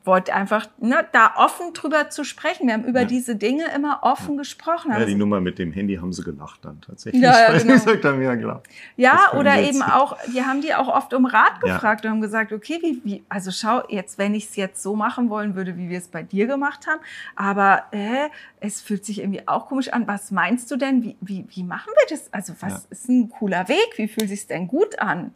wollte 0.04 0.34
einfach 0.34 0.66
ne, 0.78 1.04
da 1.12 1.34
offen 1.36 1.72
drüber 1.74 2.10
zu 2.10 2.24
sprechen. 2.24 2.66
Wir 2.66 2.74
haben 2.74 2.84
über 2.84 3.00
Ja. 3.02 3.06
diese 3.06 3.36
Dinge 3.36 3.64
immer 3.74 4.00
offen 4.02 4.36
gesprochen. 4.36 4.90
Ja, 4.90 4.96
Haben 4.98 5.06
die 5.06 5.14
Nummer 5.14 5.40
mit 5.40 5.58
dem 5.58 5.72
Handy 5.72 5.96
haben 5.96 6.12
sie 6.12 6.22
gelacht 6.24 6.64
dann 6.64 6.80
tatsächlich. 6.80 7.22
Ja, 7.22 7.52
ja, 7.52 7.52
genau. 7.58 7.74
gesagt 7.74 8.04
haben, 8.04 8.20
ja 8.22 8.34
klar. 8.36 8.62
Ja, 8.96 9.32
oder 9.34 9.54
wir 9.54 9.62
eben 9.62 9.78
jetzt- 9.78 9.92
auch, 9.92 10.16
die 10.34 10.42
haben 10.42 10.60
die 10.60 10.74
auch 10.74 10.88
oft 10.88 11.14
um 11.14 11.24
Rat 11.26 11.52
Ja. 11.64 11.74
gefragt 11.74 12.04
und 12.04 12.10
haben 12.10 12.20
gesagt, 12.20 12.52
okay, 12.52 12.78
wie, 12.82 13.00
wie, 13.04 13.24
also 13.28 13.50
schau, 13.50 13.82
jetzt, 13.88 14.18
wenn 14.18 14.34
ich 14.34 14.46
es 14.46 14.56
jetzt 14.56 14.82
so 14.82 14.96
machen 14.96 15.30
wollen 15.30 15.54
würde, 15.54 15.76
wie 15.76 15.88
wir 15.88 15.98
es 15.98 16.08
bei 16.08 16.22
dir 16.22 16.46
gemacht 16.46 16.86
haben, 16.86 17.00
aber 17.36 17.84
äh, 17.92 18.28
es 18.60 18.80
fühlt 18.80 19.04
sich 19.04 19.20
irgendwie 19.20 19.46
auch 19.46 19.66
komisch 19.66 19.92
an. 19.92 20.06
Was 20.08 20.30
meinst 20.30 20.70
du 20.70 20.76
denn? 20.76 21.02
Wie, 21.02 21.16
wie, 21.20 21.46
wie 21.50 21.62
machen 21.62 21.92
wir 21.94 22.16
das? 22.16 22.32
Also 22.32 22.54
was 22.60 22.72
Ja. 22.72 22.80
ist 22.90 23.08
ein 23.08 23.30
cooler 23.30 23.68
Weg? 23.68 23.92
Wie 23.96 24.08
fühlt 24.08 24.28
sich 24.28 24.46
denn 24.46 24.66
gut 24.68 24.98
an? 25.00 25.34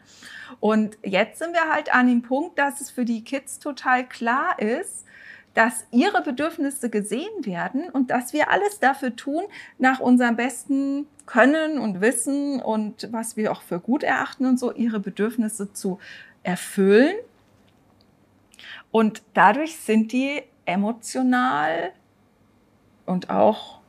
Und 0.60 0.98
jetzt 1.02 1.38
sind 1.38 1.52
wir 1.52 1.72
halt 1.72 1.94
an 1.94 2.06
dem 2.06 2.22
Punkt, 2.22 2.58
dass 2.58 2.80
es 2.80 2.90
für 2.90 3.04
die 3.04 3.24
Kids 3.24 3.58
total 3.58 4.06
klar 4.06 4.58
ist, 4.58 5.04
dass 5.54 5.86
ihre 5.90 6.22
Bedürfnisse 6.22 6.90
gesehen 6.90 7.46
werden 7.46 7.88
und 7.88 8.10
dass 8.10 8.34
wir 8.34 8.50
alles 8.50 8.78
dafür 8.78 9.16
tun, 9.16 9.44
nach 9.78 10.00
unserem 10.00 10.36
besten 10.36 11.06
Können 11.24 11.78
und 11.78 12.02
Wissen 12.02 12.60
und 12.60 13.08
was 13.10 13.38
wir 13.38 13.50
auch 13.50 13.62
für 13.62 13.80
gut 13.80 14.02
erachten 14.02 14.44
und 14.44 14.58
so, 14.58 14.72
ihre 14.72 15.00
Bedürfnisse 15.00 15.72
zu 15.72 15.98
erfüllen. 16.42 17.16
Und 18.90 19.22
dadurch 19.32 19.78
sind 19.78 20.12
die 20.12 20.42
emotional 20.66 21.92
und 23.06 23.30
auch 23.30 23.80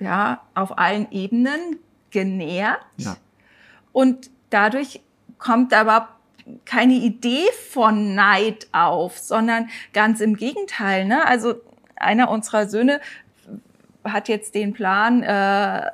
ja, 0.00 0.42
auf 0.54 0.76
allen 0.76 1.10
Ebenen 1.12 1.78
genährt. 2.10 2.84
Ja. 2.96 3.16
Und 3.92 4.30
dadurch 4.50 5.03
kommt 5.44 5.72
da 5.72 5.82
überhaupt 5.82 6.08
keine 6.64 6.94
Idee 6.94 7.46
von 7.70 8.14
Neid 8.14 8.68
auf, 8.72 9.18
sondern 9.18 9.68
ganz 9.92 10.20
im 10.20 10.36
Gegenteil. 10.36 11.04
Ne? 11.04 11.24
Also 11.26 11.54
einer 11.96 12.30
unserer 12.30 12.68
Söhne 12.68 13.00
hat 14.04 14.28
jetzt 14.28 14.54
den 14.54 14.72
Plan, 14.72 15.22
äh, 15.22 15.90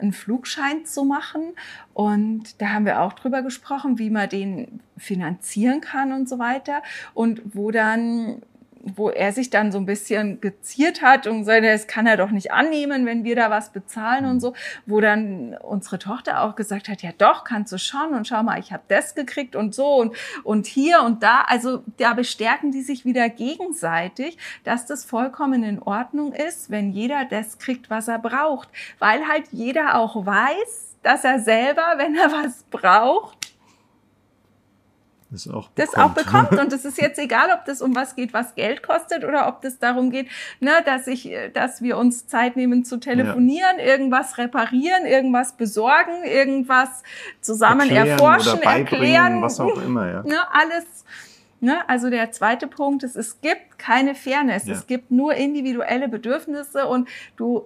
einen 0.00 0.12
Flugschein 0.12 0.84
zu 0.84 1.04
machen. 1.04 1.54
Und 1.94 2.60
da 2.60 2.70
haben 2.70 2.84
wir 2.84 3.00
auch 3.00 3.14
drüber 3.14 3.42
gesprochen, 3.42 3.98
wie 3.98 4.10
man 4.10 4.28
den 4.28 4.80
finanzieren 4.98 5.80
kann 5.80 6.12
und 6.12 6.28
so 6.28 6.38
weiter. 6.38 6.82
Und 7.14 7.40
wo 7.54 7.70
dann 7.70 8.42
wo 8.84 9.10
er 9.10 9.32
sich 9.32 9.50
dann 9.50 9.72
so 9.72 9.78
ein 9.78 9.86
bisschen 9.86 10.40
geziert 10.40 11.02
hat 11.02 11.26
und 11.26 11.40
gesagt, 11.40 11.64
das 11.64 11.86
kann 11.86 12.06
er 12.06 12.16
doch 12.16 12.30
nicht 12.30 12.52
annehmen, 12.52 13.06
wenn 13.06 13.24
wir 13.24 13.34
da 13.36 13.50
was 13.50 13.70
bezahlen 13.70 14.26
und 14.26 14.40
so, 14.40 14.54
wo 14.86 15.00
dann 15.00 15.56
unsere 15.62 15.98
Tochter 15.98 16.42
auch 16.42 16.54
gesagt 16.54 16.88
hat, 16.88 17.02
ja 17.02 17.10
doch, 17.16 17.44
kannst 17.44 17.72
du 17.72 17.78
schon 17.78 18.14
und 18.14 18.28
schau 18.28 18.42
mal, 18.42 18.58
ich 18.58 18.72
habe 18.72 18.82
das 18.88 19.14
gekriegt 19.14 19.56
und 19.56 19.74
so 19.74 19.96
und, 19.96 20.14
und 20.42 20.66
hier 20.66 21.02
und 21.02 21.22
da. 21.22 21.42
Also 21.42 21.82
da 21.96 22.14
bestärken 22.14 22.72
die 22.72 22.82
sich 22.82 23.04
wieder 23.04 23.28
gegenseitig, 23.28 24.38
dass 24.64 24.86
das 24.86 25.04
vollkommen 25.04 25.64
in 25.64 25.80
Ordnung 25.80 26.32
ist, 26.32 26.70
wenn 26.70 26.90
jeder 26.90 27.24
das 27.24 27.58
kriegt, 27.58 27.90
was 27.90 28.08
er 28.08 28.18
braucht, 28.18 28.68
weil 28.98 29.26
halt 29.26 29.44
jeder 29.52 29.98
auch 29.98 30.26
weiß, 30.26 30.96
dass 31.02 31.24
er 31.24 31.38
selber, 31.38 31.94
wenn 31.96 32.16
er 32.16 32.32
was 32.32 32.64
braucht, 32.64 33.43
Das 35.30 35.48
auch 35.48 35.70
das 35.74 35.94
auch 35.94 36.10
bekommt. 36.10 36.52
Und 36.60 36.72
es 36.72 36.84
ist 36.84 36.98
jetzt 36.98 37.18
egal, 37.18 37.48
ob 37.52 37.64
das 37.64 37.82
um 37.82 37.94
was 37.94 38.14
geht, 38.14 38.32
was 38.32 38.54
Geld 38.54 38.82
kostet, 38.82 39.24
oder 39.24 39.48
ob 39.48 39.62
das 39.62 39.78
darum 39.78 40.10
geht, 40.10 40.28
ne, 40.60 40.70
dass 40.84 41.06
ich, 41.06 41.30
äh, 41.30 41.50
dass 41.50 41.82
wir 41.82 41.98
uns 41.98 42.26
Zeit 42.26 42.56
nehmen 42.56 42.84
zu 42.84 42.98
telefonieren, 42.98 43.78
irgendwas 43.78 44.38
reparieren, 44.38 45.06
irgendwas 45.06 45.56
besorgen, 45.56 46.24
irgendwas 46.24 47.02
zusammen 47.40 47.90
Erklären 47.90 48.08
erforschen, 48.08 48.62
erklären, 48.62 49.42
was 49.42 49.60
auch 49.60 49.82
immer, 49.82 50.10
ja. 50.10 50.22
ne, 50.22 50.38
alles. 50.52 51.04
Ne, 51.60 51.78
also 51.88 52.10
der 52.10 52.30
zweite 52.30 52.66
Punkt 52.66 53.04
ist, 53.04 53.16
es 53.16 53.40
gibt 53.40 53.78
keine 53.78 54.14
Fairness. 54.14 54.66
Ja. 54.66 54.74
Es 54.74 54.86
gibt 54.86 55.10
nur 55.10 55.32
individuelle 55.32 56.08
Bedürfnisse 56.08 56.86
und 56.86 57.08
du 57.36 57.64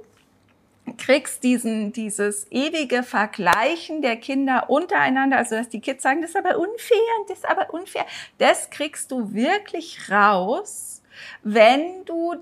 kriegst 0.97 1.43
diesen, 1.45 1.93
dieses 1.93 2.47
ewige 2.51 3.03
Vergleichen 3.03 4.03
der 4.03 4.17
Kinder 4.17 4.71
untereinander, 4.71 5.39
also 5.39 5.57
dass 5.57 5.69
die 5.69 5.81
Kids 5.81 6.03
sagen, 6.03 6.21
das 6.23 6.31
ist 6.31 6.37
aber 6.37 6.59
unfair 6.59 6.99
und 7.21 7.31
das 7.31 7.39
ist 7.39 7.49
aber 7.49 7.73
unfair, 7.73 8.07
das 8.39 8.71
kriegst 8.71 9.11
du 9.11 9.33
wirklich 9.33 10.11
raus, 10.11 11.03
wenn 11.43 12.05
du 12.05 12.37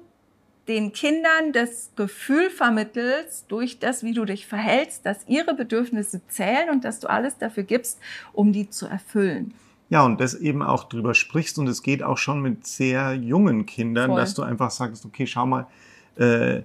den 0.68 0.92
Kindern 0.92 1.52
das 1.52 1.90
Gefühl 1.96 2.50
vermittelst, 2.50 3.44
durch 3.48 3.78
das, 3.78 4.02
wie 4.02 4.12
du 4.12 4.24
dich 4.24 4.46
verhältst, 4.46 5.06
dass 5.06 5.26
ihre 5.28 5.54
Bedürfnisse 5.54 6.20
zählen 6.28 6.70
und 6.70 6.84
dass 6.84 6.98
du 7.00 7.08
alles 7.08 7.38
dafür 7.38 7.62
gibst, 7.62 8.00
um 8.32 8.52
die 8.52 8.68
zu 8.68 8.86
erfüllen. 8.86 9.54
Ja, 9.88 10.04
und 10.04 10.20
das 10.20 10.34
eben 10.34 10.62
auch 10.62 10.84
drüber 10.84 11.14
sprichst 11.14 11.58
und 11.58 11.68
es 11.68 11.82
geht 11.82 12.02
auch 12.02 12.18
schon 12.18 12.42
mit 12.42 12.66
sehr 12.66 13.14
jungen 13.14 13.66
Kindern, 13.66 14.10
Voll. 14.10 14.20
dass 14.20 14.34
du 14.34 14.42
einfach 14.42 14.72
sagst, 14.72 15.04
okay, 15.04 15.26
schau 15.26 15.46
mal, 15.46 15.68
äh, 16.16 16.62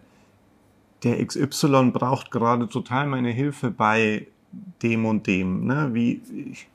der 1.04 1.26
XY 1.26 1.92
braucht 1.92 2.32
gerade 2.32 2.68
total 2.68 3.08
meine 3.08 3.32
Hilfe 3.32 3.72
bei 3.72 4.28
dem 4.82 5.06
und 5.06 5.28
dem. 5.28 5.66
Ne? 5.66 5.90
Wie 5.94 6.22
ich, 6.52 6.68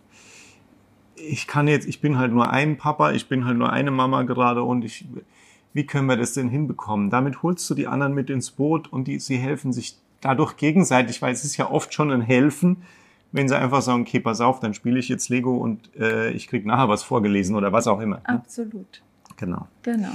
ich 1.17 1.47
kann 1.47 1.69
jetzt, 1.69 1.87
ich 1.87 2.01
bin 2.01 2.19
halt 2.19 2.33
nur 2.33 2.51
ein 2.51 2.77
Papa, 2.77 3.13
ich 3.13 3.29
bin 3.29 3.45
halt 3.45 3.59
nur 3.59 3.73
eine 3.73 3.91
Mama 3.91 4.23
gerade 4.23 4.63
und 4.63 4.85
ich, 4.85 5.07
wie 5.73 5.87
können 5.87 6.09
wir 6.09 6.17
das 6.17 6.33
denn 6.33 6.49
hinbekommen? 6.49 7.11
Damit 7.11 7.43
holst 7.43 7.69
du 7.71 7.75
die 7.75 7.87
anderen 7.87 8.15
mit 8.15 8.31
ins 8.31 8.51
Boot 8.51 8.93
und 8.93 9.09
die, 9.09 9.19
sie 9.19 9.37
helfen 9.37 9.73
sich 9.73 9.97
dadurch 10.21 10.57
gegenseitig, 10.57 11.23
weil 11.23 11.33
es 11.33 11.45
ist 11.45 11.57
ja 11.57 11.71
oft 11.71 11.95
schon 11.95 12.11
ein 12.11 12.23
Helfen, 12.23 12.79
wenn 13.33 13.49
sie 13.49 13.59
einfach 13.59 13.83
sagen, 13.83 14.03
okay, 14.03 14.21
pass 14.21 14.41
auf, 14.41 14.61
dann 14.61 14.75
spiele 14.75 14.99
ich 14.99 15.09
jetzt 15.09 15.29
Lego 15.29 15.57
und 15.57 15.95
äh, 15.97 16.31
ich 16.31 16.49
krieg 16.49 16.65
nachher 16.65 16.89
was 16.89 17.03
vorgelesen 17.03 17.55
oder 17.57 17.73
was 17.73 17.87
auch 17.87 18.01
immer. 18.01 18.17
Ne? 18.17 18.29
Absolut. 18.29 19.03
Genau. 19.37 19.67
Genau. 19.83 20.13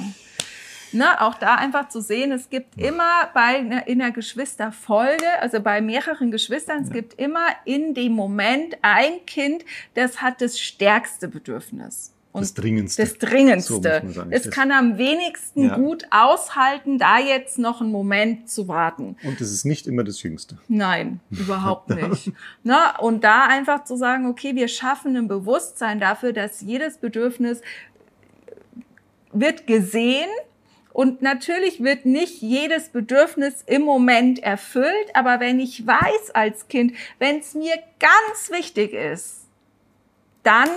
Ne, 0.94 1.22
auch 1.22 1.36
da 1.36 1.56
einfach 1.56 1.90
zu 1.90 2.02
sehen, 2.02 2.32
es 2.32 2.50
gibt 2.50 2.78
immer 2.78 3.30
bei 3.34 3.62
ne, 3.62 3.84
in 3.88 4.00
der 4.00 4.12
Geschwisterfolge, 4.12 5.40
also 5.40 5.60
bei 5.62 5.82
mehreren 5.82 6.32
Geschwistern, 6.32 6.84
es 6.84 6.92
gibt 6.92 7.14
immer 7.20 7.46
in 7.66 7.94
dem 7.94 8.12
Moment 8.14 8.78
ein 8.82 9.26
Kind, 9.26 9.64
das 9.94 10.22
hat 10.22 10.42
das 10.42 10.60
stärkste 10.60 11.28
Bedürfnis. 11.28 12.14
Und 12.34 12.44
Das 12.44 12.54
Dringendste. 12.54 13.02
Das 13.02 13.18
Dringendste. 13.18 14.02
So 14.08 14.24
es 14.30 14.50
kann 14.52 14.72
am 14.72 14.98
wenigsten 14.98 15.66
Ja. 15.66 15.76
gut 15.76 16.06
aushalten, 16.12 16.98
da 16.98 17.20
jetzt 17.20 17.60
noch 17.60 17.82
einen 17.82 17.92
Moment 17.92 18.50
zu 18.50 18.70
warten. 18.70 19.18
Und 19.24 19.42
es 19.42 19.52
ist 19.52 19.66
nicht 19.66 19.86
immer 19.86 20.06
das 20.06 20.24
Jüngste. 20.24 20.58
Nein, 20.70 21.20
überhaupt 21.30 21.90
nicht. 22.10 22.32
Ne? 22.64 22.78
Und 23.00 23.26
da 23.26 23.48
einfach 23.48 23.84
zu 23.84 23.98
sagen, 23.98 24.28
okay, 24.28 24.56
wir 24.56 24.70
schaffen 24.70 25.18
ein 25.18 25.28
Bewusstsein 25.28 26.00
dafür, 26.00 26.32
dass 26.32 26.62
jedes 26.62 26.98
Bedürfnis 27.00 27.62
wird 29.34 29.68
gesehen 29.68 30.30
und 30.94 31.22
natürlich 31.22 31.84
wird 31.84 32.06
nicht 32.06 32.42
jedes 32.42 32.90
Bedürfnis 32.90 33.64
im 33.66 33.84
Moment 33.84 34.40
erfüllt, 34.40 35.08
aber 35.14 35.40
wenn 35.40 35.60
ich 35.60 35.86
weiß 35.86 36.32
als 36.34 36.68
Kind, 36.68 36.94
wenn 37.20 37.40
es 37.40 37.54
mir 37.54 37.76
ganz 38.00 38.52
wichtig 38.52 38.94
ist, 38.94 39.42
dann 40.44 40.70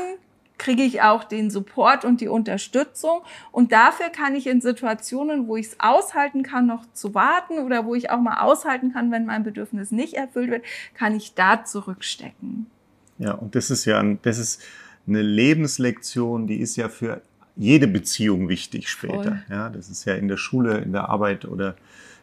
kriege 0.59 0.83
ich 0.83 1.03
auch 1.03 1.25
den 1.25 1.51
Support 1.51 2.05
und 2.05 2.21
die 2.21 2.29
Unterstützung. 2.29 3.23
Und 3.51 3.73
dafür 3.73 4.09
kann 4.09 4.35
ich 4.35 4.47
in 4.47 4.61
Situationen, 4.61 5.49
wo 5.49 5.57
ich 5.57 5.67
es 5.67 5.81
aushalten 5.81 6.43
kann, 6.43 6.67
noch 6.67 6.85
zu 6.93 7.15
warten 7.15 7.59
oder 7.59 7.85
wo 7.85 7.95
ich 7.95 8.11
auch 8.11 8.21
mal 8.21 8.41
aushalten 8.41 8.93
kann, 8.93 9.11
wenn 9.11 9.27
mein 9.27 9.43
Bedürfnis 9.43 9.91
nicht 9.91 10.15
erfüllt 10.15 10.51
wird, 10.51 10.65
kann 10.95 11.15
ich 11.17 11.35
da 11.35 11.65
zurückstecken. 11.65 12.67
Ja, 13.19 13.33
und 13.33 13.55
das 13.55 13.71
ist 13.71 13.85
ja 13.85 13.99
ein, 13.99 14.19
das 14.23 14.39
ist 14.39 14.63
eine 15.07 15.23
Lebenslektion, 15.23 16.47
die 16.47 16.61
ist 16.61 16.77
ja 16.77 16.89
für 16.89 17.21
jede 17.57 17.87
Beziehung 17.87 18.49
wichtig 18.49 18.89
später. 18.89 19.15
Voll. 19.23 19.43
Ja, 19.51 19.69
das 19.69 19.89
ist 19.89 20.05
ja 20.05 20.15
in 20.15 20.29
der 20.29 20.37
Schule, 20.37 20.79
in 20.79 20.93
der 20.93 21.09
Arbeit 21.09 21.45
oder 21.45 21.75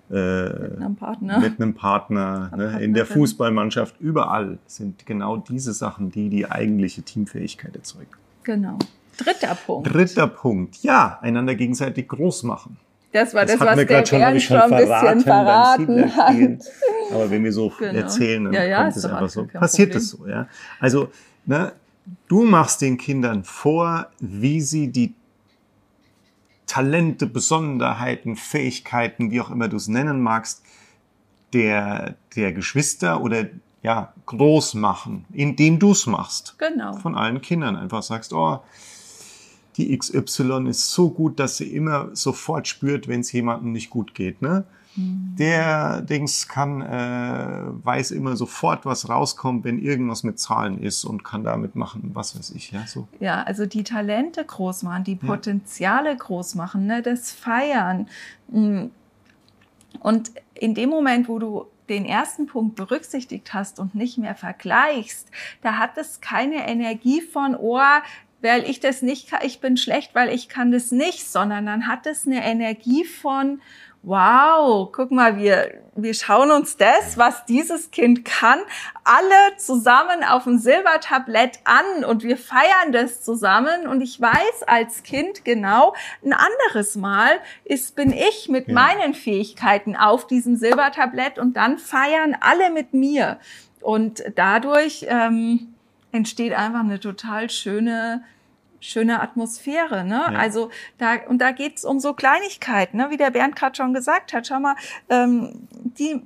äh, 0.10 0.50
Mit 0.50 0.78
einem 0.82 0.96
Partner. 0.96 1.40
mit 1.40 1.62
einem 1.62 1.74
Partner, 1.74 2.52
ne, 2.56 2.80
in 2.84 2.94
der. 2.94 3.06
Fußballmannschaft, 3.06 3.96
überall 4.02 4.58
sind 4.68 5.06
genau 5.06 5.38
diese 5.38 5.72
Sachen, 5.74 6.12
die 6.12 6.28
die 6.30 6.50
eigentliche 6.52 7.02
Teamfähigkeit 7.02 7.76
erzeugen. 7.76 8.10
Genau. 8.44 8.78
Dritter 9.18 9.56
Punkt. 9.56 9.94
Dritter 9.94 10.28
Punkt, 10.28 10.84
ja, 10.84 11.20
einander 11.22 11.56
gegenseitig 11.56 12.08
groß 12.10 12.44
machen. 12.44 12.78
Das 13.14 13.34
war 13.34 13.46
das, 13.46 13.60
hatten 13.60 13.66
was 13.72 13.78
wir 13.78 13.86
der 13.86 14.06
schon, 14.06 14.20
Bernd 14.20 14.38
ich 14.38 14.46
schon 14.46 14.58
ein 14.58 14.70
bisschen 14.70 15.22
verraten 15.22 16.16
hat. 16.16 16.62
Aber 17.14 17.30
wenn 17.30 17.44
wir 17.44 17.52
so 17.54 17.72
Genau. 17.80 17.94
erzählen, 17.94 18.46
dann 18.46 18.54
Ja, 18.54 18.64
ja, 18.64 18.78
kommt 18.82 18.90
ist 18.92 18.98
es 18.98 19.06
einfach 19.06 19.30
so. 19.30 19.46
Passiert 19.46 19.96
es 19.96 20.10
so, 20.12 20.28
ja. 20.28 20.48
Also, 20.80 21.10
ne, 21.46 21.74
du 22.30 22.44
machst 22.46 22.82
den 22.82 22.98
Kindern 22.98 23.44
vor, 23.44 24.08
wie 24.20 24.62
sie 24.62 24.88
die 24.92 25.14
Talente, 26.72 27.28
Besonderheiten, 27.28 28.38
Fähigkeiten, 28.38 29.30
wie 29.30 29.42
auch 29.42 29.52
immer 29.52 29.68
du 29.68 29.76
es 29.76 29.90
nennen 29.90 30.22
magst, 30.22 30.64
der, 31.52 32.16
der 32.38 32.54
Geschwister 32.54 33.22
oder 33.22 33.48
ja, 33.84 34.14
groß 34.26 34.76
machen, 34.76 35.26
indem 35.34 35.80
du 35.80 35.92
es 35.92 36.06
machst 36.06 36.56
Genau. 36.60 36.94
von 36.94 37.16
allen 37.16 37.42
Kindern 37.42 37.76
einfach 37.76 38.04
sagst, 38.04 38.32
oh, 38.32 38.62
die 39.76 39.98
XY 39.98 40.70
ist 40.70 40.92
so 40.92 41.10
gut, 41.10 41.42
dass 41.42 41.58
sie 41.58 41.76
immer 41.76 42.16
sofort 42.16 42.70
spürt, 42.70 43.10
wenn 43.10 43.20
es 43.20 43.34
jemandem 43.34 43.74
nicht 43.74 43.90
gut 43.90 44.16
geht. 44.16 44.42
Ne? 44.42 44.64
Mhm. 44.96 45.36
Der 45.38 46.02
Dings 46.02 46.48
kann, 46.48 46.82
äh, 46.82 47.86
weiß 47.86 48.12
immer 48.12 48.36
sofort, 48.36 48.86
was 48.86 49.10
rauskommt, 49.10 49.64
wenn 49.64 49.80
irgendwas 49.80 50.24
mit 50.24 50.40
Zahlen 50.40 50.82
ist 50.82 51.06
und 51.06 51.24
kann 51.24 51.44
damit 51.44 51.76
machen, 51.76 52.12
was 52.14 52.38
weiß 52.38 52.52
ich, 52.52 52.72
ja, 52.72 52.86
so. 52.86 53.08
Ja, 53.20 53.44
also 53.44 53.66
die 53.66 53.84
Talente 53.84 54.44
groß 54.44 54.84
machen, 54.84 55.04
die 55.04 55.16
Potenziale 55.16 56.10
ja. 56.10 56.16
groß 56.16 56.56
machen, 56.56 56.86
ne, 56.86 57.02
das 57.02 57.32
Feiern. 57.32 58.08
Mm. 58.50 58.86
Und 60.00 60.32
in 60.54 60.74
dem 60.74 60.90
Moment, 60.90 61.28
wo 61.28 61.38
du 61.38 61.66
den 61.90 62.06
ersten 62.06 62.46
Punkt 62.46 62.76
berücksichtigt 62.76 63.54
hast 63.54 63.80
und 63.80 63.96
nicht 63.96 64.18
mehr 64.18 64.36
vergleichst, 64.36 65.30
da 65.62 65.78
hat 65.78 65.98
es 65.98 66.22
keine 66.22 66.68
Energie 66.68 67.22
von, 67.22 67.56
oh, 67.56 67.80
weil 68.42 68.64
ich 68.64 68.80
das 68.80 69.02
nicht 69.02 69.30
kann, 69.30 69.42
ich 69.44 69.60
bin 69.60 69.78
schlecht, 69.78 70.16
weil 70.16 70.30
ich 70.30 70.50
kann 70.50 70.72
das 70.72 70.92
nicht, 70.92 71.30
sondern 71.30 71.66
dann 71.66 71.88
hat 71.88 72.06
es 72.08 72.26
eine 72.26 72.44
Energie 72.44 73.04
von, 73.04 73.62
wow, 74.04 74.90
guck 74.92 75.12
mal, 75.12 75.38
wir, 75.38 75.80
wir 75.96 76.14
schauen 76.14 76.50
uns 76.50 76.76
das, 76.78 77.18
was 77.18 77.46
dieses 77.46 77.92
Kind 77.92 78.26
kann, 78.26 78.60
alle 79.04 79.58
zusammen 79.58 80.24
auf 80.24 80.46
dem 80.46 80.58
Silbertablett 80.58 81.60
an 81.66 82.04
und 82.06 82.24
wir 82.24 82.38
feiern 82.38 82.92
das 82.92 83.22
zusammen 83.22 83.88
und 83.88 84.02
ich 84.02 84.20
weiß 84.20 84.64
als 84.66 85.04
Kind 85.04 85.46
genau, 85.46 85.94
ein 86.26 86.34
anderes 86.34 86.96
Mal 86.96 87.40
ist, 87.64 87.96
bin 87.96 88.12
ich 88.12 88.50
mit 88.50 88.68
ja. 88.68 88.74
meinen 88.74 89.14
Fähigkeiten 89.14 89.96
auf 89.96 90.26
diesem 90.26 90.56
Silbertablett 90.56 91.38
und 91.38 91.56
dann 91.56 91.78
feiern 91.78 92.36
alle 92.40 92.72
mit 92.72 92.94
mir 92.94 93.40
und 93.82 94.24
dadurch 94.36 95.06
ähm, 95.08 95.74
entsteht 96.12 96.54
einfach 96.54 96.82
eine 96.82 97.00
total 97.00 97.50
schöne 97.50 98.24
schöne 98.82 99.22
Atmosphäre. 99.22 100.04
Ne? 100.04 100.22
Ja. 100.32 100.38
Also 100.38 100.70
da 100.98 101.16
und 101.28 101.40
da 101.40 101.52
geht's 101.52 101.86
um 101.86 102.00
so 102.00 102.14
Kleinigkeiten, 102.14 102.98
ne? 102.98 103.10
wie 103.10 103.18
der 103.18 103.32
Bernd 103.32 103.56
gerade 103.56 103.76
schon 103.76 103.94
gesagt 103.94 104.34
hat. 104.34 104.48
Schau 104.48 104.60
mal, 104.60 104.76
ähm, 105.10 105.68
die 105.72 106.22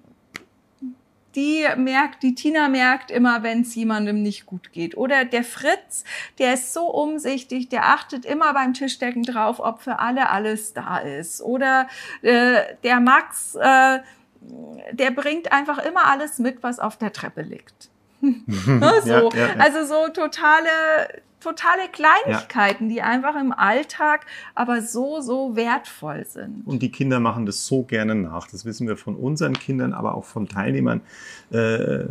die 1.35 1.65
merkt, 1.75 2.23
die 2.23 2.33
Tina 2.33 2.69
merkt 2.69 3.11
immer, 3.11 3.43
wenn 3.43 3.61
es 3.61 3.75
jemandem 3.75 4.21
nicht 4.21 4.45
gut 4.45 4.71
geht. 4.71 4.95
Oder 4.97 5.25
der 5.25 5.43
Fritz, 5.43 6.05
der 6.39 6.53
ist 6.53 6.73
so 6.73 6.85
umsichtig, 6.89 7.69
der 7.69 7.87
achtet 7.87 8.25
immer 8.25 8.53
beim 8.53 8.73
Tischdecken 8.73 9.23
drauf, 9.23 9.59
ob 9.59 9.81
für 9.81 9.99
alle 9.99 10.29
alles 10.29 10.73
da 10.73 10.97
ist. 10.97 11.41
Oder 11.41 11.87
äh, 12.21 12.61
der 12.83 12.99
Max, 13.01 13.55
äh, 13.55 13.99
der 14.91 15.11
bringt 15.11 15.51
einfach 15.51 15.79
immer 15.79 16.05
alles 16.05 16.39
mit, 16.39 16.63
was 16.63 16.79
auf 16.79 16.97
der 16.97 17.11
Treppe 17.11 17.41
liegt. 17.41 17.89
so. 18.21 18.31
Ja, 19.11 19.29
ja, 19.35 19.55
also 19.57 19.85
so 19.85 20.07
totale 20.09 20.69
totale 21.45 21.87
Kleinigkeiten, 21.91 22.89
ja. 22.89 22.93
die 22.93 23.01
einfach 23.01 23.39
im 23.39 23.51
Alltag 23.51 24.25
aber 24.55 24.81
so, 24.81 25.21
so 25.21 25.55
wertvoll 25.55 26.25
sind. 26.25 26.65
Und 26.65 26.81
die 26.81 26.91
Kinder 26.91 27.19
machen 27.19 27.45
das 27.45 27.65
so 27.65 27.83
gerne 27.83 28.15
nach. 28.15 28.47
Das 28.47 28.65
wissen 28.65 28.87
wir 28.87 28.97
von 28.97 29.15
unseren 29.15 29.53
Kindern, 29.53 29.93
aber 29.93 30.15
auch 30.15 30.25
von 30.25 30.47
Teilnehmern 30.47 31.01
äh, 31.51 32.05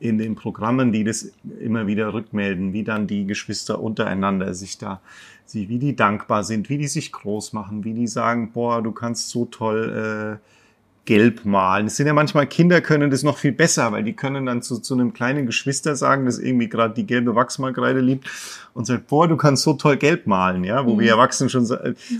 in 0.00 0.18
den 0.18 0.34
Programmen, 0.34 0.90
die 0.90 1.04
das 1.04 1.32
immer 1.60 1.86
wieder 1.86 2.12
rückmelden, 2.12 2.72
wie 2.72 2.82
dann 2.82 3.06
die 3.06 3.24
Geschwister 3.24 3.80
untereinander 3.80 4.52
sich 4.52 4.76
da, 4.76 5.00
sie, 5.44 5.68
wie 5.68 5.78
die 5.78 5.94
dankbar 5.94 6.42
sind, 6.42 6.68
wie 6.68 6.78
die 6.78 6.88
sich 6.88 7.12
groß 7.12 7.52
machen, 7.52 7.84
wie 7.84 7.94
die 7.94 8.08
sagen, 8.08 8.50
boah, 8.52 8.82
du 8.82 8.90
kannst 8.90 9.30
so 9.30 9.44
toll 9.44 10.40
äh, 10.40 10.61
gelb 11.04 11.44
malen. 11.44 11.86
Es 11.86 11.96
sind 11.96 12.06
ja 12.06 12.12
manchmal 12.12 12.46
Kinder 12.46 12.80
können 12.80 13.10
das 13.10 13.24
noch 13.24 13.36
viel 13.36 13.50
besser, 13.50 13.90
weil 13.90 14.04
die 14.04 14.12
können 14.12 14.46
dann 14.46 14.62
zu, 14.62 14.78
zu 14.78 14.94
einem 14.94 15.12
kleinen 15.12 15.46
Geschwister 15.46 15.96
sagen, 15.96 16.26
das 16.26 16.38
irgendwie 16.38 16.68
gerade 16.68 16.94
die 16.94 17.06
gelbe 17.06 17.34
Wachsmalkreide 17.34 18.00
liebt 18.00 18.28
und 18.72 18.86
sagt, 18.86 19.08
boah, 19.08 19.26
du 19.26 19.36
kannst 19.36 19.64
so 19.64 19.72
toll 19.72 19.96
gelb 19.96 20.28
malen, 20.28 20.62
ja, 20.62 20.86
wo 20.86 20.94
mhm. 20.94 21.00
wir 21.00 21.10
Erwachsenen 21.10 21.50
schon, 21.50 21.68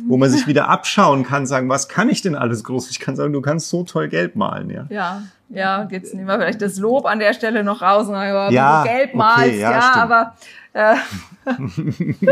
wo 0.09 0.17
man 0.17 0.31
sich 0.31 0.49
wieder 0.49 0.69
abschauen 0.69 1.23
kann, 1.23 1.47
sagen, 1.47 1.69
was 1.69 1.89
kann 1.89 2.09
ich 2.09 2.23
denn 2.23 2.35
alles 2.35 2.65
groß? 2.65 2.91
Ich 2.91 2.99
kann 2.99 3.15
sagen, 3.15 3.33
du 3.33 3.41
kannst 3.41 3.69
so 3.69 3.85
toll 3.85 4.09
gelb 4.09 4.35
malen, 4.35 4.71
ja. 4.71 4.87
Ja. 4.91 5.23
Ja, 5.49 5.87
jetzt 5.91 6.15
nehmen 6.15 6.29
wir 6.29 6.37
vielleicht 6.37 6.63
das 6.63 6.79
Lob 6.79 7.05
an 7.05 7.19
der 7.19 7.35
Stelle 7.35 7.63
noch 7.63 7.83
raus 7.83 8.07
und 8.07 8.15
sagen, 8.15 8.55
ja, 8.55 8.83
du 8.83 8.89
gelb 8.89 9.15
malst, 9.15 9.49
okay, 9.49 9.61
ja, 9.61 9.71
ja 9.71 9.95
aber 9.97 10.35
äh, 10.73 10.97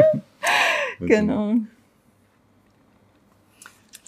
genau. 1.06 1.56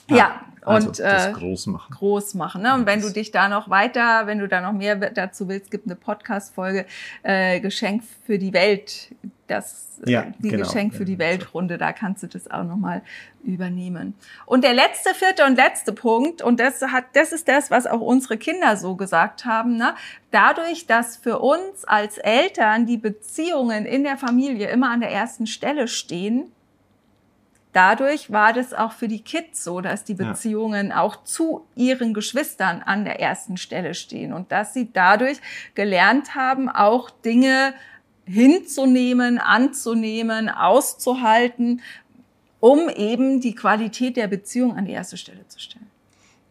Ja, 0.08 0.16
ja 0.16 0.40
also 0.64 0.88
und 0.88 0.98
das 0.98 1.26
äh, 1.26 1.32
groß 1.32 1.66
machen. 1.66 1.94
Groß 1.94 2.34
machen. 2.34 2.62
Ne? 2.62 2.74
Und 2.74 2.86
wenn 2.86 3.00
du 3.00 3.10
dich 3.10 3.30
da 3.30 3.48
noch 3.48 3.68
weiter, 3.68 4.26
wenn 4.26 4.38
du 4.38 4.48
da 4.48 4.60
noch 4.60 4.72
mehr 4.72 4.96
dazu 4.96 5.48
willst, 5.48 5.70
gibt 5.70 5.86
eine 5.86 5.96
Podcast-Folge 5.96 6.86
äh, 7.22 7.60
Geschenk 7.60 8.04
für 8.24 8.38
die 8.38 8.52
Welt. 8.52 9.14
Das 9.48 10.00
äh, 10.06 10.10
ja, 10.10 10.26
die 10.38 10.50
genau. 10.50 10.64
Geschenk 10.64 10.94
für 10.94 11.04
die 11.04 11.18
Weltrunde, 11.18 11.78
da 11.78 11.92
kannst 11.92 12.22
du 12.22 12.28
das 12.28 12.50
auch 12.50 12.64
nochmal 12.64 13.02
übernehmen. 13.42 14.14
Und 14.46 14.62
der 14.62 14.72
letzte, 14.72 15.14
vierte 15.14 15.44
und 15.44 15.56
letzte 15.56 15.92
Punkt, 15.92 16.42
und 16.42 16.60
das 16.60 16.80
hat, 16.82 17.06
das 17.14 17.32
ist 17.32 17.48
das, 17.48 17.70
was 17.70 17.86
auch 17.86 18.00
unsere 18.00 18.36
Kinder 18.36 18.76
so 18.76 18.94
gesagt 18.94 19.44
haben, 19.44 19.76
ne? 19.76 19.94
dadurch, 20.30 20.86
dass 20.86 21.16
für 21.16 21.40
uns 21.40 21.84
als 21.84 22.18
Eltern 22.18 22.86
die 22.86 22.98
Beziehungen 22.98 23.84
in 23.84 24.04
der 24.04 24.16
Familie 24.16 24.68
immer 24.70 24.90
an 24.90 25.00
der 25.00 25.10
ersten 25.10 25.46
Stelle 25.46 25.88
stehen, 25.88 26.52
dadurch 27.72 28.30
war 28.30 28.52
das 28.52 28.74
auch 28.74 28.92
für 28.92 29.08
die 29.08 29.20
Kids 29.20 29.64
so, 29.64 29.80
dass 29.80 30.04
die 30.04 30.14
Beziehungen 30.14 30.88
ja. 30.88 31.00
auch 31.00 31.24
zu 31.24 31.66
ihren 31.74 32.14
Geschwistern 32.14 32.82
an 32.82 33.04
der 33.04 33.20
ersten 33.20 33.56
Stelle 33.56 33.94
stehen 33.94 34.32
und 34.32 34.52
dass 34.52 34.74
sie 34.74 34.90
dadurch 34.92 35.38
gelernt 35.74 36.34
haben, 36.34 36.68
auch 36.68 37.10
Dinge 37.10 37.74
hinzunehmen, 38.24 39.38
anzunehmen, 39.38 40.48
auszuhalten, 40.48 41.80
um 42.60 42.88
eben 42.88 43.40
die 43.40 43.54
Qualität 43.54 44.16
der 44.16 44.28
Beziehung 44.28 44.76
an 44.76 44.84
die 44.84 44.92
erste 44.92 45.16
Stelle 45.16 45.46
zu 45.48 45.58
stellen. 45.58 45.90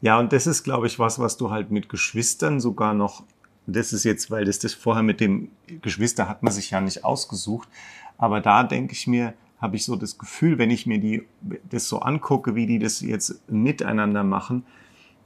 Ja, 0.01 0.19
und 0.19 0.33
das 0.33 0.47
ist, 0.47 0.63
glaube 0.63 0.87
ich, 0.87 0.99
was, 0.99 1.19
was 1.19 1.37
du 1.37 1.51
halt 1.51 1.71
mit 1.71 1.87
Geschwistern 1.87 2.59
sogar 2.59 2.93
noch, 2.93 3.23
das 3.67 3.93
ist 3.93 4.03
jetzt, 4.03 4.31
weil 4.31 4.45
das 4.45 4.59
das 4.59 4.73
vorher 4.73 5.03
mit 5.03 5.21
dem 5.21 5.51
Geschwister 5.81 6.27
hat 6.27 6.43
man 6.43 6.51
sich 6.51 6.71
ja 6.71 6.81
nicht 6.81 7.05
ausgesucht, 7.05 7.69
aber 8.17 8.41
da 8.41 8.63
denke 8.63 8.93
ich 8.93 9.07
mir, 9.07 9.33
habe 9.61 9.75
ich 9.75 9.85
so 9.85 9.95
das 9.95 10.17
Gefühl, 10.17 10.57
wenn 10.57 10.71
ich 10.71 10.87
mir 10.87 10.99
die, 10.99 11.27
das 11.69 11.87
so 11.87 11.99
angucke, 11.99 12.55
wie 12.55 12.65
die 12.65 12.79
das 12.79 13.01
jetzt 13.01 13.49
miteinander 13.49 14.23
machen, 14.23 14.65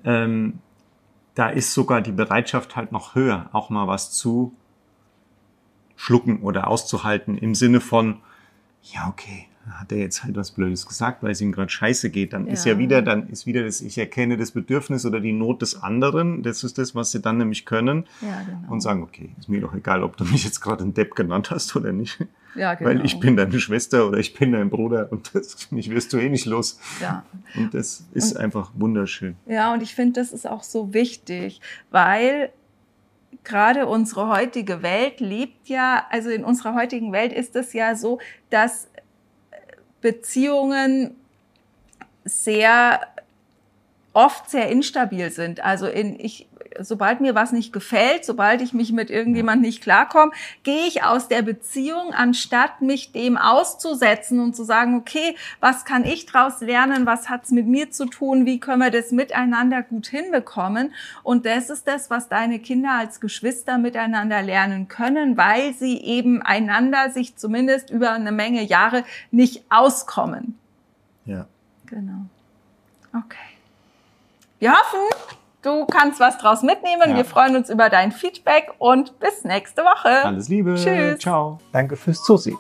ähm, 0.03 0.59
da 1.35 1.49
ist 1.49 1.73
sogar 1.73 2.01
die 2.01 2.11
Bereitschaft 2.11 2.75
halt 2.75 2.91
noch 2.91 3.15
höher, 3.15 3.49
auch 3.53 3.69
mal 3.69 3.87
was 3.87 4.11
zu 4.11 4.53
schlucken 5.95 6.41
oder 6.41 6.67
auszuhalten 6.67 7.37
im 7.37 7.55
Sinne 7.55 7.79
von, 7.79 8.17
ja, 8.83 9.07
okay, 9.07 9.47
hat 9.71 9.91
er 9.91 9.97
jetzt 9.97 10.23
halt 10.23 10.35
was 10.35 10.51
Blödes 10.51 10.85
gesagt, 10.85 11.23
weil 11.23 11.31
es 11.31 11.41
ihm 11.41 11.51
gerade 11.51 11.69
scheiße 11.69 12.09
geht, 12.09 12.33
dann 12.33 12.47
ja. 12.47 12.53
ist 12.53 12.65
ja 12.65 12.77
wieder, 12.77 13.01
dann 13.01 13.27
ist 13.29 13.45
wieder 13.45 13.63
das, 13.63 13.81
ich 13.81 13.97
erkenne 13.97 14.37
das 14.37 14.51
Bedürfnis 14.51 15.05
oder 15.05 15.19
die 15.19 15.31
Not 15.31 15.61
des 15.61 15.81
anderen, 15.81 16.43
das 16.43 16.63
ist 16.63 16.77
das, 16.77 16.95
was 16.95 17.11
sie 17.11 17.21
dann 17.21 17.37
nämlich 17.37 17.65
können 17.65 18.05
ja, 18.21 18.41
genau. 18.43 18.71
und 18.71 18.81
sagen, 18.81 19.03
okay, 19.03 19.31
ist 19.39 19.49
mir 19.49 19.61
doch 19.61 19.73
egal, 19.73 20.03
ob 20.03 20.17
du 20.17 20.25
mich 20.25 20.43
jetzt 20.43 20.61
gerade 20.61 20.83
ein 20.83 20.93
Depp 20.93 21.15
genannt 21.15 21.51
hast 21.51 21.75
oder 21.75 21.91
nicht. 21.91 22.19
Ja, 22.55 22.73
genau. 22.75 22.89
Weil 22.89 23.05
ich 23.05 23.19
bin 23.19 23.35
deine 23.35 23.59
Schwester 23.59 24.07
oder 24.07 24.19
ich 24.19 24.33
bin 24.33 24.51
dein 24.51 24.69
Bruder 24.69 25.11
und 25.11 25.33
das, 25.33 25.71
mich 25.71 25.89
wirst 25.89 26.13
du 26.13 26.17
eh 26.17 26.29
nicht 26.29 26.45
los. 26.45 26.79
Ja. 27.01 27.25
Und 27.55 27.73
das 27.73 28.05
ist 28.13 28.33
und, 28.33 28.41
einfach 28.41 28.71
wunderschön. 28.75 29.35
Ja, 29.47 29.73
und 29.73 29.81
ich 29.81 29.95
finde, 29.95 30.19
das 30.21 30.31
ist 30.31 30.47
auch 30.47 30.63
so 30.63 30.93
wichtig, 30.93 31.59
weil 31.91 32.51
gerade 33.43 33.87
unsere 33.87 34.27
heutige 34.27 34.81
Welt 34.81 35.19
lebt 35.19 35.67
ja, 35.69 36.05
also 36.09 36.29
in 36.29 36.43
unserer 36.43 36.75
heutigen 36.75 37.11
Welt 37.11 37.31
ist 37.31 37.55
es 37.55 37.73
ja 37.73 37.95
so, 37.95 38.19
dass 38.49 38.87
Beziehungen 40.05 41.15
sehr 42.25 43.01
oft 44.13 44.51
sehr 44.51 44.69
instabil 44.69 45.31
sind. 45.31 45.65
Also 45.65 45.87
in, 45.87 46.19
ich, 46.19 46.47
sobald 46.79 47.21
mir 47.21 47.35
was 47.35 47.51
nicht 47.51 47.73
gefällt, 47.73 48.25
sobald 48.25 48.61
ich 48.61 48.73
mich 48.73 48.91
mit 48.91 49.09
irgendjemand 49.09 49.61
nicht 49.61 49.81
klarkomme, 49.81 50.31
gehe 50.63 50.87
ich 50.87 51.03
aus 51.03 51.27
der 51.27 51.41
Beziehung, 51.41 52.13
anstatt 52.13 52.81
mich 52.81 53.11
dem 53.11 53.37
auszusetzen 53.37 54.39
und 54.39 54.55
zu 54.55 54.63
sagen, 54.63 54.95
okay, 54.95 55.35
was 55.59 55.85
kann 55.85 56.03
ich 56.03 56.25
daraus 56.25 56.61
lernen, 56.61 57.05
was 57.05 57.29
hat's 57.29 57.51
mit 57.51 57.67
mir 57.67 57.91
zu 57.91 58.05
tun, 58.05 58.45
wie 58.45 58.59
können 58.59 58.81
wir 58.81 58.91
das 58.91 59.11
miteinander 59.11 59.81
gut 59.83 60.07
hinbekommen. 60.07 60.93
Und 61.23 61.45
das 61.45 61.69
ist 61.69 61.87
das, 61.87 62.09
was 62.09 62.29
deine 62.29 62.59
Kinder 62.59 62.91
als 62.91 63.19
Geschwister 63.19 63.77
miteinander 63.77 64.41
lernen 64.41 64.87
können, 64.87 65.37
weil 65.37 65.73
sie 65.73 65.97
eben 66.01 66.41
einander 66.41 67.09
sich 67.09 67.35
zumindest 67.35 67.89
über 67.89 68.11
eine 68.11 68.31
Menge 68.31 68.63
Jahre 68.63 69.03
nicht 69.31 69.63
auskommen. 69.69 70.57
Ja. 71.25 71.47
Genau. 71.85 72.25
Okay. 73.13 73.37
Wir 74.59 74.71
hoffen, 74.71 75.35
du 75.65 75.85
kannst 75.85 76.19
was 76.19 76.37
draus 76.37 76.61
mitnehmen. 76.61 77.11
Ja. 77.11 77.15
Wir 77.17 77.25
freuen 77.25 77.55
uns 77.55 77.69
über 77.69 77.89
dein 77.89 78.11
Feedback 78.11 78.71
und 78.77 79.19
bis 79.19 79.43
nächste 79.43 79.81
Woche. 79.83 80.25
Alles 80.25 80.49
Liebe. 80.49 80.75
Tschüss. 80.75 81.19
Ciao. 81.19 81.59
Danke 81.71 81.95
fürs 81.95 82.23
Zusehen. 82.23 82.57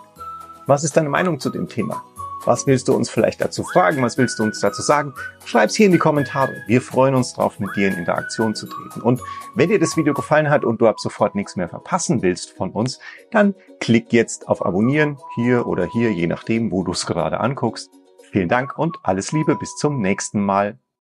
Was 0.67 0.83
ist 0.83 0.97
deine 0.97 1.09
Meinung 1.09 1.39
zu 1.39 1.49
dem 1.49 1.69
Thema? 1.69 2.03
Was 2.45 2.67
willst 2.67 2.87
du 2.87 2.93
uns 2.93 3.09
vielleicht 3.09 3.41
dazu 3.41 3.63
fragen? 3.63 4.03
Was 4.03 4.17
willst 4.17 4.37
du 4.37 4.43
uns 4.43 4.59
dazu 4.59 4.83
sagen? 4.83 5.13
Schreib's 5.45 5.75
hier 5.75 5.87
in 5.87 5.91
die 5.91 5.97
Kommentare. 5.97 6.53
Wir 6.67 6.79
freuen 6.79 7.15
uns 7.15 7.33
drauf, 7.33 7.59
mit 7.59 7.75
dir 7.75 7.87
in 7.87 7.95
Interaktion 7.95 8.53
zu 8.53 8.67
treten. 8.67 9.01
Und 9.01 9.19
wenn 9.55 9.69
dir 9.69 9.79
das 9.79 9.97
Video 9.97 10.13
gefallen 10.13 10.49
hat 10.49 10.63
und 10.63 10.79
du 10.79 10.87
ab 10.87 10.99
sofort 10.99 11.33
nichts 11.33 11.55
mehr 11.55 11.69
verpassen 11.69 12.21
willst 12.21 12.51
von 12.51 12.69
uns, 12.69 12.99
dann 13.31 13.55
klick 13.79 14.13
jetzt 14.13 14.47
auf 14.47 14.63
Abonnieren 14.63 15.17
hier 15.35 15.65
oder 15.65 15.85
hier, 15.85 16.11
je 16.11 16.27
nachdem, 16.27 16.71
wo 16.71 16.83
du 16.83 16.91
es 16.91 17.07
gerade 17.07 17.39
anguckst. 17.39 17.89
Vielen 18.31 18.49
Dank 18.49 18.77
und 18.77 18.97
alles 19.01 19.31
Liebe. 19.31 19.55
Bis 19.55 19.75
zum 19.77 19.99
nächsten 20.01 20.43
Mal. 20.43 20.77